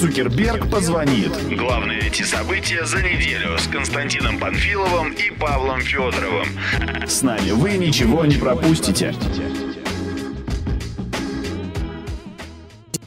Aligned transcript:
Цукерберг 0.00 0.70
позвонит. 0.70 1.30
Главные 1.54 2.00
эти 2.00 2.22
события 2.22 2.86
за 2.86 3.02
неделю 3.02 3.58
с 3.58 3.66
Константином 3.66 4.38
Панфиловым 4.38 5.12
и 5.12 5.30
Павлом 5.30 5.82
Федоровым. 5.82 6.48
С 7.06 7.20
нами 7.20 7.50
вы 7.50 7.72
ничего 7.72 8.24
не 8.24 8.36
пропустите. 8.36 9.14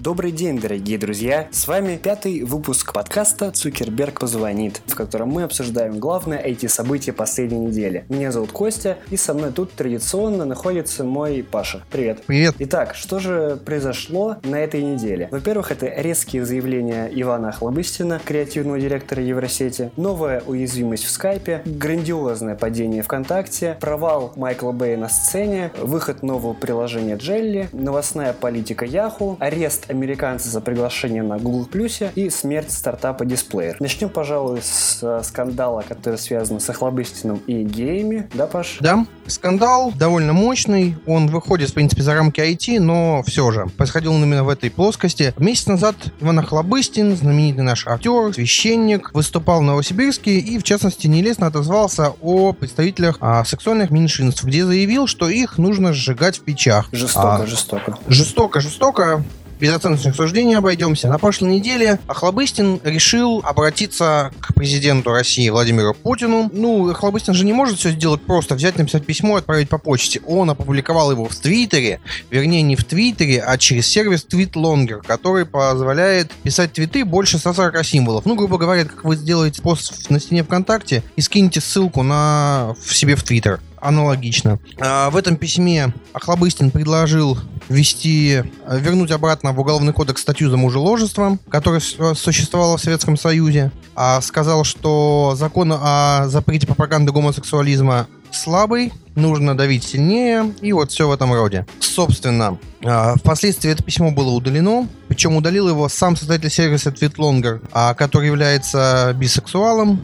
Добрый 0.03 0.33
день, 0.33 0.59
дорогие 0.59 0.97
друзья! 0.97 1.47
С 1.51 1.65
вами 1.65 1.95
пятый 1.95 2.43
выпуск 2.43 2.91
подкаста 2.91 3.51
«Цукерберг 3.51 4.19
позвонит», 4.19 4.81
в 4.85 4.95
котором 4.95 5.29
мы 5.29 5.43
обсуждаем 5.43 5.97
главное 5.97 6.39
эти 6.39 6.65
события 6.65 7.13
последней 7.13 7.67
недели. 7.67 8.03
Меня 8.09 8.33
зовут 8.33 8.51
Костя, 8.51 8.97
и 9.11 9.15
со 9.15 9.33
мной 9.33 9.53
тут 9.53 9.71
традиционно 9.71 10.43
находится 10.43 11.05
мой 11.05 11.41
Паша. 11.49 11.85
Привет! 11.89 12.21
Привет! 12.27 12.53
Итак, 12.59 12.95
что 12.95 13.19
же 13.19 13.57
произошло 13.63 14.35
на 14.43 14.59
этой 14.59 14.83
неделе? 14.83 15.29
Во-первых, 15.31 15.71
это 15.71 15.85
резкие 15.87 16.45
заявления 16.45 17.09
Ивана 17.13 17.47
Охлобыстина, 17.47 18.19
креативного 18.25 18.81
директора 18.81 19.23
Евросети, 19.23 19.89
новая 19.95 20.43
уязвимость 20.45 21.05
в 21.05 21.11
скайпе, 21.11 21.61
грандиозное 21.63 22.55
падение 22.55 23.03
ВКонтакте, 23.03 23.77
провал 23.79 24.33
Майкла 24.35 24.73
Бэя 24.73 24.97
на 24.97 25.07
сцене, 25.07 25.71
выход 25.81 26.23
нового 26.23 26.53
приложения 26.53 27.15
Джелли, 27.15 27.69
новостная 27.71 28.33
политика 28.33 28.83
Яху, 28.83 29.37
арест 29.39 29.92
американцы 29.93 30.49
за 30.49 30.61
приглашение 30.61 31.23
на 31.23 31.37
Google 31.37 31.67
Plus 31.71 32.11
и 32.15 32.29
смерть 32.29 32.71
стартапа 32.71 33.23
Displayer. 33.23 33.75
Начнем, 33.79 34.09
пожалуй, 34.09 34.61
с 34.61 34.99
э, 35.01 35.21
скандала, 35.23 35.83
который 35.87 36.17
связан 36.17 36.59
с 36.59 36.69
Охлобыстиным 36.69 37.37
и 37.47 37.63
геями. 37.63 38.29
Да, 38.33 38.47
Паш? 38.47 38.77
Да, 38.81 39.05
скандал 39.27 39.93
довольно 39.95 40.33
мощный. 40.33 40.97
Он 41.05 41.27
выходит, 41.27 41.69
в 41.69 41.73
принципе, 41.73 42.01
за 42.01 42.13
рамки 42.13 42.41
IT, 42.41 42.79
но 42.79 43.23
все 43.23 43.51
же 43.51 43.67
происходил 43.77 44.13
он 44.13 44.23
именно 44.23 44.43
в 44.43 44.49
этой 44.49 44.69
плоскости. 44.69 45.33
Месяц 45.37 45.67
назад 45.67 45.95
Иван 46.19 46.39
Охлобыстин, 46.39 47.15
знаменитый 47.15 47.63
наш 47.63 47.87
актер, 47.87 48.33
священник, 48.33 49.13
выступал 49.13 49.59
в 49.59 49.63
Новосибирске 49.63 50.39
и, 50.39 50.57
в 50.57 50.63
частности, 50.63 51.07
нелестно 51.07 51.47
отозвался 51.47 52.13
о 52.21 52.53
представителях 52.53 53.17
а, 53.21 53.45
сексуальных 53.45 53.91
меньшинств, 53.91 54.43
где 54.43 54.65
заявил, 54.65 55.07
что 55.07 55.29
их 55.29 55.57
нужно 55.57 55.93
сжигать 55.93 56.39
в 56.39 56.43
печах. 56.43 56.89
Жестоко, 56.91 57.35
а, 57.35 57.45
жестоко. 57.45 57.97
Жестоко, 58.07 58.59
жестоко 58.59 59.23
без 59.63 59.71
оценочных 59.71 60.13
суждений 60.13 60.55
обойдемся. 60.55 61.07
На 61.07 61.17
прошлой 61.17 61.51
неделе 61.51 61.97
Охлобыстин 62.07 62.81
решил 62.83 63.41
обратиться 63.45 64.33
к 64.41 64.53
президенту 64.53 65.11
России 65.11 65.47
Владимиру 65.49 65.93
Путину. 65.93 66.49
Ну, 66.51 66.89
Охлобыстин 66.89 67.33
же 67.33 67.45
не 67.45 67.53
может 67.53 67.79
все 67.79 67.91
сделать 67.91 68.21
просто, 68.21 68.55
взять, 68.55 68.77
написать 68.77 69.05
письмо 69.05 69.37
и 69.37 69.39
отправить 69.39 69.69
по 69.69 69.77
почте. 69.77 70.19
Он 70.27 70.49
опубликовал 70.49 71.11
его 71.11 71.29
в 71.29 71.35
Твиттере, 71.37 72.01
вернее, 72.29 72.61
не 72.61 72.75
в 72.75 72.83
Твиттере, 72.83 73.41
а 73.41 73.57
через 73.57 73.87
сервис 73.87 74.27
TweetLonger, 74.29 75.01
который 75.07 75.45
позволяет 75.45 76.29
писать 76.43 76.73
твиты 76.73 77.05
больше 77.05 77.37
140 77.37 77.85
символов. 77.85 78.25
Ну, 78.25 78.35
грубо 78.35 78.57
говоря, 78.57 78.83
как 78.83 79.05
вы 79.05 79.15
сделаете 79.15 79.61
пост 79.61 80.09
на 80.09 80.19
стене 80.19 80.43
ВКонтакте 80.43 81.03
и 81.15 81.21
скинете 81.21 81.61
ссылку 81.61 82.03
на 82.03 82.75
в 82.83 82.93
себе 82.93 83.15
в 83.15 83.23
Твиттер 83.23 83.61
аналогично. 83.83 84.59
А, 84.79 85.09
в 85.09 85.17
этом 85.17 85.35
письме 85.35 85.93
Охлобыстин 86.13 86.71
предложил 86.71 87.37
ввести, 87.69 88.43
вернуть 88.67 89.11
обратно 89.11 89.51
в 89.51 89.59
Уголовный 89.59 89.93
кодекс 89.93 90.21
статью 90.21 90.49
за 90.49 90.57
мужеложество, 90.57 91.37
которая 91.49 91.81
существовала 91.81 92.77
в 92.77 92.81
Советском 92.81 93.17
Союзе. 93.17 93.71
А 93.95 94.21
сказал, 94.21 94.63
что 94.63 95.33
закон 95.37 95.73
о 95.73 96.27
запрете 96.27 96.65
пропаганды 96.67 97.11
гомосексуализма 97.11 98.07
слабый, 98.31 98.91
нужно 99.15 99.55
давить 99.55 99.83
сильнее, 99.83 100.53
и 100.61 100.73
вот 100.73 100.91
все 100.91 101.07
в 101.07 101.11
этом 101.11 101.33
роде. 101.33 101.65
Собственно, 101.79 102.57
а, 102.83 103.15
впоследствии 103.15 103.71
это 103.71 103.83
письмо 103.83 104.11
было 104.11 104.31
удалено, 104.31 104.87
причем 105.07 105.35
удалил 105.35 105.69
его 105.69 105.87
сам 105.89 106.15
создатель 106.15 106.49
сервиса 106.49 106.89
TweetLonger, 106.89 107.67
а, 107.71 107.93
который 107.93 108.27
является 108.27 109.15
бисексуалом, 109.15 110.01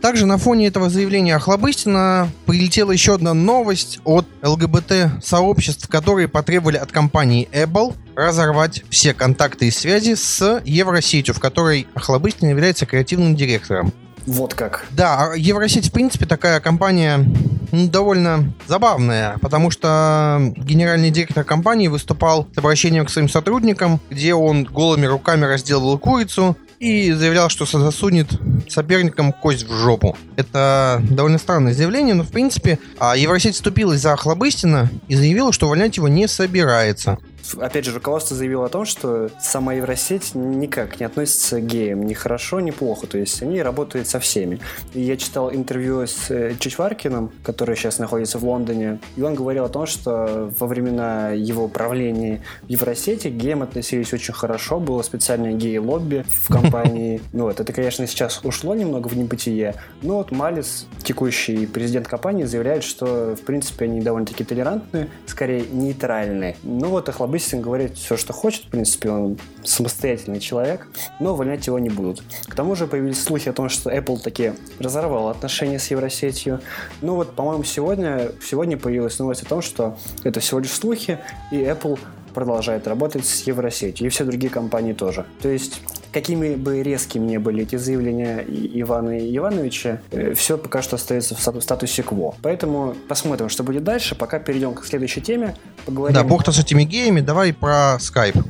также 0.00 0.26
на 0.26 0.38
фоне 0.38 0.68
этого 0.68 0.90
заявления 0.90 1.36
Охлобыстина 1.36 2.30
прилетела 2.46 2.92
еще 2.92 3.14
одна 3.14 3.34
новость 3.34 4.00
от 4.04 4.26
ЛГБТ-сообществ, 4.42 5.88
которые 5.88 6.28
потребовали 6.28 6.76
от 6.76 6.92
компании 6.92 7.48
Apple 7.52 7.94
разорвать 8.14 8.84
все 8.90 9.14
контакты 9.14 9.68
и 9.68 9.70
связи 9.70 10.14
с 10.14 10.62
Евросетью, 10.64 11.34
в 11.34 11.40
которой 11.40 11.86
Охлобыстин 11.94 12.48
является 12.48 12.86
креативным 12.86 13.36
директором. 13.36 13.92
Вот 14.26 14.54
как. 14.54 14.86
Да, 14.90 15.30
а 15.32 15.36
Евросеть, 15.36 15.88
в 15.88 15.92
принципе, 15.92 16.26
такая 16.26 16.58
компания 16.58 17.24
ну, 17.70 17.88
довольно 17.88 18.52
забавная, 18.66 19.38
потому 19.40 19.70
что 19.70 20.52
генеральный 20.56 21.10
директор 21.10 21.44
компании 21.44 21.88
выступал 21.88 22.48
с 22.52 22.58
обращением 22.58 23.06
к 23.06 23.10
своим 23.10 23.28
сотрудникам, 23.28 24.00
где 24.10 24.34
он 24.34 24.64
голыми 24.64 25.06
руками 25.06 25.44
разделывал 25.44 25.98
курицу, 25.98 26.56
и 26.78 27.12
заявлял, 27.12 27.48
что 27.48 27.64
засунет 27.66 28.28
соперникам 28.68 29.32
кость 29.32 29.66
в 29.66 29.72
жопу. 29.72 30.16
Это 30.36 31.02
довольно 31.10 31.38
странное 31.38 31.72
заявление, 31.72 32.14
но 32.14 32.22
в 32.22 32.30
принципе 32.30 32.78
а 32.98 33.16
Евросеть 33.16 33.54
вступилась 33.54 34.00
за 34.00 34.12
Охлобыстина 34.12 34.90
и 35.08 35.16
заявила, 35.16 35.52
что 35.52 35.66
увольнять 35.66 35.96
его 35.96 36.08
не 36.08 36.28
собирается 36.28 37.18
опять 37.58 37.84
же, 37.84 37.92
руководство 37.92 38.36
заявило 38.36 38.66
о 38.66 38.68
том, 38.68 38.84
что 38.84 39.30
сама 39.40 39.74
Евросеть 39.74 40.34
никак 40.34 41.00
не 41.00 41.06
относится 41.06 41.60
к 41.60 41.66
геям 41.66 42.06
ни 42.06 42.14
хорошо, 42.14 42.60
ни 42.60 42.70
плохо. 42.70 43.06
То 43.06 43.18
есть 43.18 43.42
они 43.42 43.62
работают 43.62 44.08
со 44.08 44.20
всеми. 44.20 44.60
И 44.94 45.00
я 45.00 45.16
читал 45.16 45.52
интервью 45.52 46.06
с 46.06 46.30
э, 46.30 46.54
Чичваркиным, 46.58 47.30
который 47.42 47.76
сейчас 47.76 47.98
находится 47.98 48.38
в 48.38 48.44
Лондоне, 48.44 49.00
и 49.16 49.22
он 49.22 49.34
говорил 49.34 49.64
о 49.64 49.68
том, 49.68 49.86
что 49.86 50.52
во 50.58 50.66
времена 50.66 51.30
его 51.30 51.68
правления 51.68 52.42
в 52.62 52.68
Евросети 52.68 53.28
к 53.28 53.32
геям 53.32 53.62
относились 53.62 54.12
очень 54.12 54.34
хорошо, 54.34 54.80
было 54.80 55.02
специальное 55.02 55.52
гей-лобби 55.52 56.24
в 56.28 56.52
компании. 56.52 57.20
Ну 57.32 57.44
вот, 57.44 57.60
это, 57.60 57.72
конечно, 57.72 58.06
сейчас 58.06 58.40
ушло 58.44 58.74
немного 58.74 59.08
в 59.08 59.16
небытие, 59.16 59.74
но 60.00 60.18
вот 60.18 60.30
Малис, 60.30 60.86
текущий 61.02 61.66
президент 61.66 62.08
компании, 62.08 62.44
заявляет, 62.44 62.82
что, 62.82 63.36
в 63.36 63.42
принципе, 63.42 63.84
они 63.84 64.00
довольно-таки 64.00 64.44
толерантные, 64.44 65.08
скорее 65.26 65.66
нейтральные. 65.70 66.56
Ну 66.62 66.88
вот, 66.88 67.08
охлобыстные 67.08 67.35
Быстрин 67.36 67.60
говорит 67.60 67.98
все, 67.98 68.16
что 68.16 68.32
хочет, 68.32 68.64
в 68.64 68.68
принципе, 68.68 69.10
он 69.10 69.38
самостоятельный 69.62 70.40
человек, 70.40 70.88
но 71.20 71.34
увольнять 71.34 71.66
его 71.66 71.78
не 71.78 71.90
будут. 71.90 72.22
К 72.48 72.54
тому 72.54 72.74
же 72.74 72.86
появились 72.86 73.22
слухи 73.22 73.50
о 73.50 73.52
том, 73.52 73.68
что 73.68 73.90
Apple 73.90 74.18
таки 74.22 74.54
разорвал 74.78 75.28
отношения 75.28 75.78
с 75.78 75.90
Евросетью. 75.90 76.62
Ну 77.02 77.14
вот, 77.14 77.36
по-моему, 77.36 77.62
сегодня, 77.62 78.30
сегодня 78.42 78.78
появилась 78.78 79.18
новость 79.18 79.42
о 79.42 79.46
том, 79.46 79.60
что 79.60 79.98
это 80.24 80.40
всего 80.40 80.60
лишь 80.60 80.72
слухи, 80.72 81.18
и 81.52 81.56
Apple 81.56 81.98
продолжает 82.32 82.88
работать 82.88 83.26
с 83.26 83.42
Евросетью, 83.42 84.06
и 84.06 84.08
все 84.08 84.24
другие 84.24 84.50
компании 84.50 84.94
тоже. 84.94 85.26
То 85.42 85.50
есть 85.50 85.82
какими 86.12 86.54
бы 86.54 86.82
резкими 86.82 87.26
ни 87.26 87.36
были 87.36 87.62
эти 87.62 87.76
заявления 87.76 88.44
Ивана 88.46 89.18
Ивановича, 89.18 90.00
э, 90.10 90.34
все 90.34 90.58
пока 90.58 90.82
что 90.82 90.96
остается 90.96 91.34
в 91.34 91.60
статусе 91.60 92.02
кво. 92.02 92.34
Поэтому 92.42 92.94
посмотрим, 93.08 93.48
что 93.48 93.62
будет 93.62 93.84
дальше. 93.84 94.14
Пока 94.14 94.38
перейдем 94.38 94.74
к 94.74 94.84
следующей 94.84 95.20
теме. 95.20 95.54
Поговорим... 95.84 96.14
Да, 96.14 96.24
бог-то 96.24 96.52
с 96.52 96.58
этими 96.58 96.84
геями. 96.84 97.20
Давай 97.20 97.52
про 97.52 97.98
Skype 97.98 98.42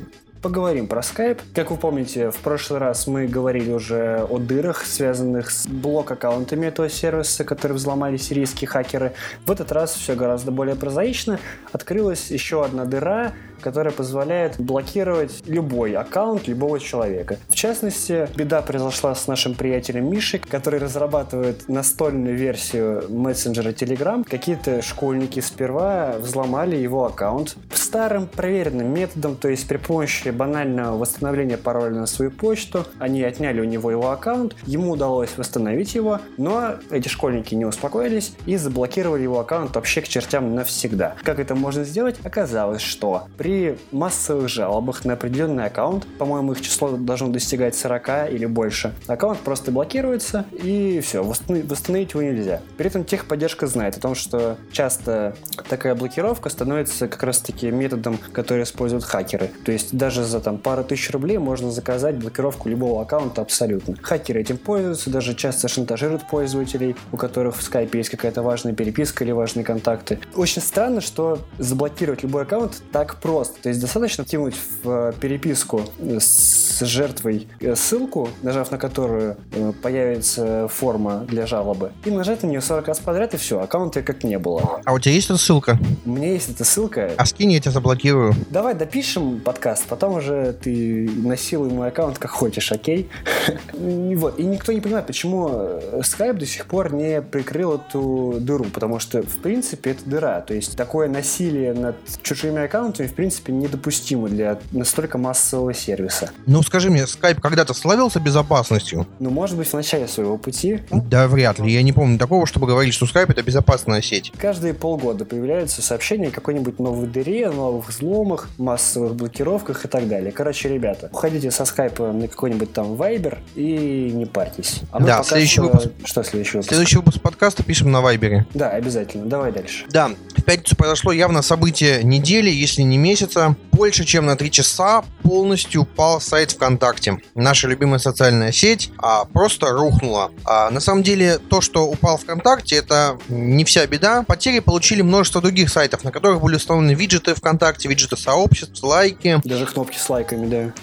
поговорим 0.47 0.87
про 0.87 1.01
Skype. 1.01 1.41
Как 1.53 1.71
вы 1.71 1.75
помните, 1.75 2.31
в 2.31 2.37
прошлый 2.37 2.79
раз 2.79 3.05
мы 3.05 3.27
говорили 3.27 3.69
уже 3.69 4.25
о 4.29 4.37
дырах, 4.37 4.85
связанных 4.85 5.51
с 5.51 5.67
блок-аккаунтами 5.67 6.67
этого 6.67 6.89
сервиса, 6.89 7.43
которые 7.43 7.75
взломали 7.75 8.15
сирийские 8.15 8.69
хакеры. 8.69 9.11
В 9.45 9.51
этот 9.51 9.73
раз 9.73 9.93
все 9.93 10.15
гораздо 10.15 10.51
более 10.51 10.75
прозаично. 10.77 11.37
Открылась 11.73 12.31
еще 12.31 12.63
одна 12.63 12.85
дыра, 12.85 13.33
которая 13.61 13.93
позволяет 13.93 14.59
блокировать 14.59 15.43
любой 15.45 15.93
аккаунт 15.93 16.47
любого 16.47 16.79
человека. 16.79 17.37
В 17.49 17.55
частности, 17.55 18.27
беда 18.35 18.61
произошла 18.61 19.15
с 19.15 19.27
нашим 19.27 19.55
приятелем 19.55 20.09
Мишей, 20.09 20.39
который 20.39 20.79
разрабатывает 20.79 21.67
настольную 21.67 22.35
версию 22.35 23.05
мессенджера 23.09 23.69
Telegram. 23.69 24.27
Какие-то 24.27 24.81
школьники 24.81 25.39
сперва 25.39 26.15
взломали 26.19 26.75
его 26.75 27.05
аккаунт 27.05 27.55
старым 27.73 28.27
проверенным 28.27 28.93
методом, 28.93 29.35
то 29.35 29.47
есть 29.47 29.67
при 29.67 29.77
помощи 29.77 30.29
банального 30.29 30.97
восстановления 30.97 31.57
пароля 31.57 31.95
на 31.95 32.05
свою 32.05 32.31
почту. 32.31 32.85
Они 32.99 33.23
отняли 33.23 33.61
у 33.61 33.63
него 33.63 33.91
его 33.91 34.11
аккаунт, 34.11 34.55
ему 34.65 34.91
удалось 34.91 35.37
восстановить 35.37 35.95
его, 35.95 36.19
но 36.37 36.75
эти 36.91 37.07
школьники 37.07 37.55
не 37.55 37.65
успокоились 37.65 38.33
и 38.45 38.57
заблокировали 38.57 39.23
его 39.23 39.39
аккаунт 39.39 39.75
вообще 39.75 40.01
к 40.01 40.07
чертям 40.07 40.55
навсегда. 40.55 41.15
Как 41.23 41.39
это 41.39 41.55
можно 41.55 41.83
сделать? 41.83 42.17
Оказалось, 42.23 42.81
что 42.81 43.27
при 43.37 43.46
при 43.47 43.77
массовых 43.93 44.49
жалобах 44.49 45.05
на 45.05 45.13
определенный 45.13 45.67
аккаунт, 45.67 46.05
по-моему, 46.17 46.51
их 46.51 46.59
число 46.59 46.89
должно 46.97 47.29
достигать 47.29 47.77
40 47.77 48.29
или 48.33 48.45
больше, 48.45 48.93
аккаунт 49.07 49.39
просто 49.39 49.71
блокируется 49.71 50.43
и 50.51 50.99
все, 50.99 51.23
восстановить 51.23 52.11
его 52.11 52.23
нельзя. 52.23 52.59
При 52.75 52.87
этом 52.87 53.05
техподдержка 53.05 53.67
знает 53.67 53.95
о 53.95 54.01
том, 54.01 54.15
что 54.15 54.57
часто 54.73 55.37
такая 55.69 55.95
блокировка 55.95 56.49
становится 56.49 57.07
как 57.07 57.23
раз-таки 57.23 57.71
методом, 57.71 58.19
который 58.33 58.63
используют 58.63 59.05
хакеры. 59.05 59.49
То 59.63 59.71
есть 59.71 59.95
даже 59.95 60.25
за 60.25 60.41
там 60.41 60.57
пару 60.57 60.83
тысяч 60.83 61.09
рублей 61.11 61.37
можно 61.37 61.71
заказать 61.71 62.17
блокировку 62.17 62.67
любого 62.67 63.01
аккаунта 63.01 63.43
абсолютно. 63.43 63.95
Хакеры 64.01 64.41
этим 64.41 64.57
пользуются, 64.57 65.09
даже 65.09 65.33
часто 65.33 65.69
шантажируют 65.69 66.27
пользователей, 66.27 66.97
у 67.13 67.17
которых 67.17 67.55
в 67.55 67.61
скайпе 67.61 67.99
есть 67.99 68.09
какая-то 68.09 68.41
важная 68.41 68.73
переписка 68.73 69.23
или 69.23 69.31
важные 69.31 69.63
контакты. 69.63 70.19
Очень 70.35 70.61
странно, 70.61 70.99
что 70.99 71.39
заблокировать 71.59 72.23
любой 72.23 72.41
аккаунт 72.41 72.81
так 72.91 73.15
просто 73.21 73.36
просто. 73.37 73.61
То 73.61 73.69
есть 73.69 73.81
достаточно 73.81 74.25
кинуть 74.25 74.55
в 74.83 75.13
переписку 75.19 75.81
с 75.99 76.79
жертвой 76.81 77.47
э, 77.59 77.75
ссылку, 77.75 78.29
нажав 78.41 78.71
на 78.71 78.77
которую 78.77 79.37
э, 79.51 79.73
появится 79.81 80.67
форма 80.67 81.25
для 81.27 81.45
жалобы, 81.45 81.91
и 82.05 82.09
нажать 82.09 82.41
на 82.43 82.47
нее 82.47 82.61
40 82.61 82.87
раз 82.87 82.99
подряд, 82.99 83.35
и 83.35 83.37
все, 83.37 83.59
аккаунта 83.59 84.01
как 84.01 84.23
не 84.23 84.39
было. 84.39 84.81
А 84.83 84.93
у 84.93 84.99
тебя 84.99 85.13
есть 85.13 85.29
эта 85.29 85.37
ссылка? 85.37 85.77
У 86.05 86.09
меня 86.09 86.31
есть 86.33 86.49
эта 86.49 86.63
ссылка. 86.63 87.11
А 87.15 87.25
скинь, 87.25 87.51
я 87.51 87.59
тебя 87.59 87.71
заблокирую. 87.71 88.33
Давай 88.49 88.73
допишем 88.73 89.39
подкаст, 89.39 89.85
потом 89.87 90.15
уже 90.15 90.53
ты 90.53 91.07
насилуй 91.15 91.69
мой 91.69 91.89
аккаунт 91.89 92.17
как 92.17 92.31
хочешь, 92.31 92.71
окей? 92.71 93.09
Вот. 93.77 94.39
И 94.39 94.43
никто 94.43 94.71
не 94.71 94.81
понимает, 94.81 95.05
почему 95.05 95.47
Skype 95.47 96.33
до 96.33 96.45
сих 96.45 96.65
пор 96.65 96.93
не 96.93 97.21
прикрыл 97.21 97.75
эту 97.75 98.37
дыру, 98.39 98.65
потому 98.65 98.99
что, 98.99 99.21
в 99.21 99.37
принципе, 99.37 99.91
это 99.91 100.09
дыра. 100.09 100.41
То 100.41 100.53
есть 100.53 100.75
такое 100.75 101.07
насилие 101.07 101.73
над 101.73 101.95
чужими 102.23 102.63
аккаунтами, 102.63 103.07
в 103.07 103.13
принципе, 103.13 103.26
недопустимо 103.47 104.29
для 104.29 104.59
настолько 104.71 105.17
массового 105.17 105.73
сервиса. 105.73 106.31
Ну, 106.45 106.61
скажи 106.63 106.89
мне, 106.89 107.03
Skype 107.03 107.41
когда-то 107.41 107.73
славился 107.73 108.19
безопасностью? 108.19 109.07
Ну, 109.19 109.29
может 109.29 109.57
быть, 109.57 109.67
в 109.67 109.73
начале 109.73 110.07
своего 110.07 110.37
пути. 110.37 110.81
Да, 110.91 111.27
вряд 111.27 111.59
ли. 111.59 111.71
Я 111.71 111.81
не 111.81 111.93
помню 111.93 112.17
такого, 112.17 112.45
чтобы 112.45 112.67
говорили, 112.67 112.91
что 112.91 113.05
Skype 113.05 113.31
это 113.31 113.41
безопасная 113.43 114.01
сеть. 114.01 114.31
Каждые 114.37 114.73
полгода 114.73 115.25
появляются 115.25 115.81
сообщения 115.81 116.27
о 116.27 116.31
какой-нибудь 116.31 116.79
новой 116.79 117.07
дыре, 117.07 117.49
новых 117.49 117.89
взломах, 117.89 118.49
массовых 118.57 119.15
блокировках 119.15 119.85
и 119.85 119.87
так 119.87 120.07
далее. 120.07 120.31
Короче, 120.31 120.69
ребята, 120.69 121.09
уходите 121.11 121.51
со 121.51 121.65
скайпа 121.65 122.11
на 122.11 122.27
какой-нибудь 122.27 122.73
там 122.73 122.93
Viber 122.93 123.37
и 123.55 124.11
не 124.13 124.25
парьтесь. 124.25 124.81
А 124.91 124.99
да, 124.99 125.23
следующий 125.23 125.53
что... 125.53 125.63
выпуск... 125.63 125.87
Что 126.03 126.23
следующий 126.23 126.57
выпуск? 126.57 126.69
Следующий 126.69 126.97
выпуск 126.97 127.21
подкаста 127.21 127.63
пишем 127.63 127.91
на 127.91 128.01
Вайбере. 128.01 128.45
Да, 128.53 128.69
обязательно. 128.69 129.25
Давай 129.25 129.51
дальше. 129.51 129.85
Да, 129.89 130.11
в 130.35 130.43
пятницу 130.43 130.75
произошло 130.75 131.11
явно 131.11 131.41
событие 131.41 132.03
недели, 132.03 132.49
если 132.49 132.81
не 132.81 132.97
месяца. 133.17 133.55
Больше 133.71 134.05
чем 134.05 134.25
на 134.27 134.35
три 134.35 134.51
часа 134.51 135.03
полностью 135.23 135.81
упал 135.81 136.21
сайт 136.21 136.51
ВКонтакте. 136.51 137.19
Наша 137.33 137.67
любимая 137.67 137.99
социальная 137.99 138.51
сеть 138.51 138.91
а, 138.97 139.25
просто 139.25 139.71
рухнула. 139.71 140.31
А, 140.45 140.69
на 140.69 140.79
самом 140.79 141.01
деле, 141.03 141.39
то, 141.39 141.61
что 141.61 141.87
упал 141.87 142.17
ВКонтакте, 142.17 142.75
это 142.75 143.17
не 143.27 143.65
вся 143.65 143.85
беда. 143.87 144.23
Потери 144.23 144.59
получили 144.59 145.01
множество 145.01 145.41
других 145.41 145.69
сайтов, 145.69 146.03
на 146.03 146.11
которых 146.11 146.41
были 146.41 146.55
установлены 146.57 146.93
виджеты 146.93 147.33
ВКонтакте, 147.33 147.89
виджеты 147.89 148.17
сообществ, 148.17 148.83
лайки. 148.83 149.41
Даже 149.43 149.65
кнопки 149.65 149.97
с 149.97 150.09
лайками, 150.09 150.47
да 150.47 150.73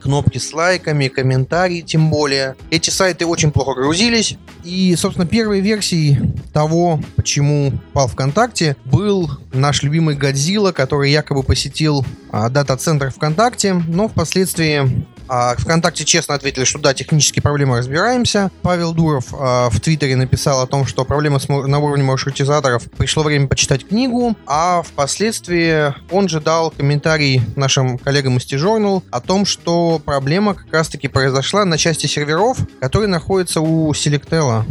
кнопки 0.00 0.38
с 0.38 0.52
лайками, 0.52 1.08
комментарии 1.08 1.80
тем 1.80 2.10
более. 2.10 2.56
Эти 2.70 2.90
сайты 2.90 3.26
очень 3.26 3.50
плохо 3.50 3.74
грузились. 3.74 4.36
И, 4.64 4.94
собственно, 4.96 5.26
первой 5.26 5.60
версией 5.60 6.18
того, 6.52 7.00
почему 7.16 7.72
пал 7.92 8.08
ВКонтакте, 8.08 8.76
был 8.84 9.30
наш 9.52 9.82
любимый 9.82 10.16
Годзилла, 10.16 10.72
который 10.72 11.10
якобы 11.10 11.42
посетил 11.42 12.04
а, 12.30 12.48
дата-центр 12.48 13.10
ВКонтакте, 13.10 13.74
но 13.74 14.08
впоследствии 14.08 15.06
а 15.28 15.54
ВКонтакте 15.56 16.04
честно 16.04 16.34
ответили, 16.34 16.64
что 16.64 16.78
да, 16.78 16.94
технические 16.94 17.42
проблемы 17.42 17.78
разбираемся. 17.78 18.50
Павел 18.62 18.92
Дуров 18.92 19.26
а, 19.32 19.70
в 19.70 19.80
Твиттере 19.80 20.16
написал 20.16 20.62
о 20.62 20.66
том, 20.66 20.86
что 20.86 21.04
проблемы 21.04 21.40
с, 21.40 21.48
на 21.48 21.78
уровне 21.78 22.04
маршрутизаторов 22.04 22.84
пришло 22.96 23.22
время 23.22 23.46
почитать 23.46 23.86
книгу, 23.86 24.36
а 24.46 24.82
впоследствии 24.82 25.94
он 26.10 26.28
же 26.28 26.40
дал 26.40 26.70
комментарий 26.70 27.42
нашим 27.56 27.98
коллегам 27.98 28.38
из 28.38 28.46
T-Journal 28.46 29.02
о 29.10 29.20
том, 29.20 29.44
что 29.44 30.00
проблема 30.04 30.54
как 30.54 30.72
раз-таки 30.72 31.08
произошла 31.08 31.64
на 31.64 31.78
части 31.78 32.06
серверов, 32.06 32.58
которые 32.80 33.08
находятся 33.08 33.60
у 33.60 33.92
Selectel. 33.92 34.64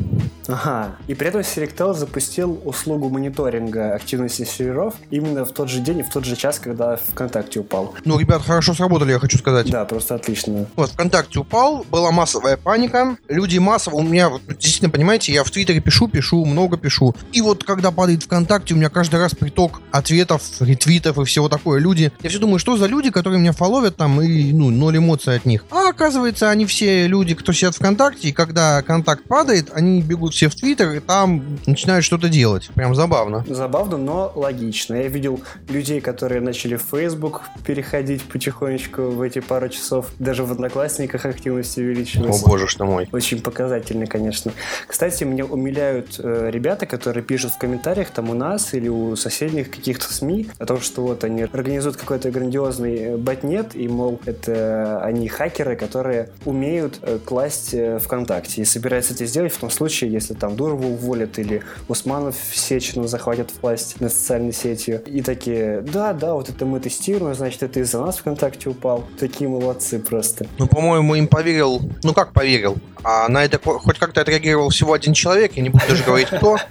Ага. 0.47 0.95
И 1.07 1.13
при 1.13 1.27
этом 1.27 1.41
Selectel 1.41 1.93
запустил 1.93 2.61
услугу 2.63 3.09
мониторинга 3.09 3.93
активности 3.93 4.45
серверов 4.45 4.95
именно 5.11 5.45
в 5.45 5.51
тот 5.51 5.69
же 5.69 5.79
день 5.79 5.99
и 5.99 6.03
в 6.03 6.09
тот 6.09 6.25
же 6.25 6.35
час, 6.35 6.59
когда 6.59 6.95
ВКонтакте 6.95 7.59
упал. 7.59 7.93
Ну, 8.05 8.17
ребят, 8.19 8.41
хорошо 8.41 8.73
сработали, 8.73 9.11
я 9.11 9.19
хочу 9.19 9.37
сказать. 9.37 9.69
Да, 9.69 9.85
просто 9.85 10.15
отлично. 10.15 10.46
Вот, 10.75 10.91
ВКонтакте 10.91 11.39
упал, 11.39 11.85
была 11.89 12.11
массовая 12.11 12.57
паника. 12.57 13.17
Люди 13.27 13.57
массово, 13.57 13.95
у 13.95 14.03
меня, 14.03 14.31
действительно, 14.47 14.89
понимаете, 14.89 15.33
я 15.33 15.43
в 15.43 15.51
Твиттере 15.51 15.79
пишу, 15.79 16.07
пишу, 16.07 16.45
много 16.45 16.77
пишу. 16.77 17.15
И 17.31 17.41
вот, 17.41 17.63
когда 17.63 17.91
падает 17.91 18.23
ВКонтакте, 18.23 18.73
у 18.73 18.77
меня 18.77 18.89
каждый 18.89 19.19
раз 19.19 19.33
приток 19.35 19.81
ответов, 19.91 20.41
ретвитов 20.59 21.17
и 21.17 21.25
всего 21.25 21.49
такое. 21.49 21.79
Люди, 21.79 22.11
я 22.21 22.29
все 22.29 22.39
думаю, 22.39 22.59
что 22.59 22.77
за 22.77 22.87
люди, 22.87 23.11
которые 23.11 23.39
меня 23.39 23.51
фоловят 23.51 23.97
там, 23.97 24.21
и, 24.21 24.51
ну, 24.51 24.69
ноль 24.69 24.97
эмоций 24.97 25.35
от 25.35 25.45
них. 25.45 25.65
А 25.71 25.89
оказывается, 25.89 26.49
они 26.49 26.65
все 26.65 27.07
люди, 27.07 27.35
кто 27.35 27.53
сидят 27.53 27.75
ВКонтакте, 27.75 28.29
и 28.29 28.31
когда 28.31 28.81
контакт 28.81 29.23
падает, 29.23 29.69
они 29.73 30.01
бегут 30.01 30.33
все 30.33 30.49
в 30.49 30.55
Твиттер 30.55 30.91
и 30.93 30.99
там 30.99 31.43
начинают 31.65 32.05
что-то 32.05 32.29
делать. 32.29 32.69
Прям 32.75 32.95
забавно. 32.95 33.45
Забавно, 33.47 33.97
но 33.97 34.31
логично. 34.35 34.95
Я 34.95 35.07
видел 35.07 35.41
людей, 35.69 36.01
которые 36.01 36.41
начали 36.41 36.75
в 36.75 36.83
Facebook 36.83 37.41
переходить 37.65 38.23
потихонечку 38.23 39.03
в 39.03 39.21
эти 39.21 39.39
пару 39.39 39.69
часов. 39.69 40.11
Даже 40.19 40.36
в 40.43 40.51
Одноклассниках 40.51 41.25
активность 41.25 41.77
увеличилась. 41.77 42.43
О 42.43 42.47
боже 42.47 42.67
что 42.67 42.85
мой. 42.85 43.07
Очень 43.11 43.41
показательно, 43.41 44.05
конечно. 44.05 44.51
Кстати, 44.87 45.23
меня 45.23 45.45
умиляют 45.45 46.19
э, 46.19 46.49
ребята, 46.51 46.85
которые 46.85 47.23
пишут 47.23 47.51
в 47.53 47.57
комментариях 47.57 48.09
там 48.09 48.29
у 48.29 48.33
нас 48.33 48.73
или 48.73 48.87
у 48.87 49.15
соседних 49.15 49.71
каких-то 49.71 50.11
СМИ 50.13 50.49
о 50.57 50.65
том, 50.65 50.79
что 50.81 51.01
вот 51.01 51.23
они 51.23 51.43
организуют 51.43 51.97
какой-то 51.97 52.31
грандиозный 52.31 52.95
э, 52.95 53.17
ботнет, 53.17 53.75
и, 53.75 53.87
мол, 53.87 54.19
это 54.25 55.01
они 55.03 55.27
хакеры, 55.27 55.75
которые 55.75 56.29
умеют 56.45 56.99
э, 57.01 57.19
класть 57.23 57.73
э, 57.73 57.99
ВКонтакте 57.99 58.61
и 58.61 58.65
собираются 58.65 59.13
это 59.13 59.25
сделать 59.25 59.53
в 59.53 59.59
том 59.59 59.69
случае, 59.69 60.11
если 60.11 60.33
там 60.33 60.55
Дурову 60.55 60.89
уволят 60.89 61.39
или 61.39 61.63
Усманов 61.87 62.35
Сечину 62.53 63.07
захватят 63.07 63.51
власть 63.61 63.99
над 63.99 64.11
социальной 64.11 64.53
сетью. 64.53 65.01
И 65.05 65.21
такие, 65.21 65.81
да, 65.81 66.13
да, 66.13 66.33
вот 66.33 66.49
это 66.49 66.65
мы 66.65 66.79
тестируем, 66.79 67.35
значит, 67.35 67.63
это 67.63 67.79
из-за 67.79 67.99
нас 67.99 68.17
ВКонтакте 68.17 68.69
упал. 68.69 69.05
Такие 69.19 69.49
молодцы 69.49 69.99
просто. 69.99 70.26
Ну, 70.57 70.67
по-моему, 70.67 71.15
им 71.15 71.27
поверил, 71.27 71.81
ну 72.03 72.13
как 72.13 72.33
поверил, 72.33 72.77
а 73.03 73.27
на 73.29 73.43
это 73.43 73.59
хоть 73.59 73.97
как-то 73.99 74.21
отреагировал 74.21 74.69
всего 74.69 74.93
один 74.93 75.13
человек, 75.13 75.53
я 75.55 75.63
не 75.63 75.69
буду 75.69 75.83
даже 75.87 76.03
говорить 76.03 76.29
кто. 76.29 76.57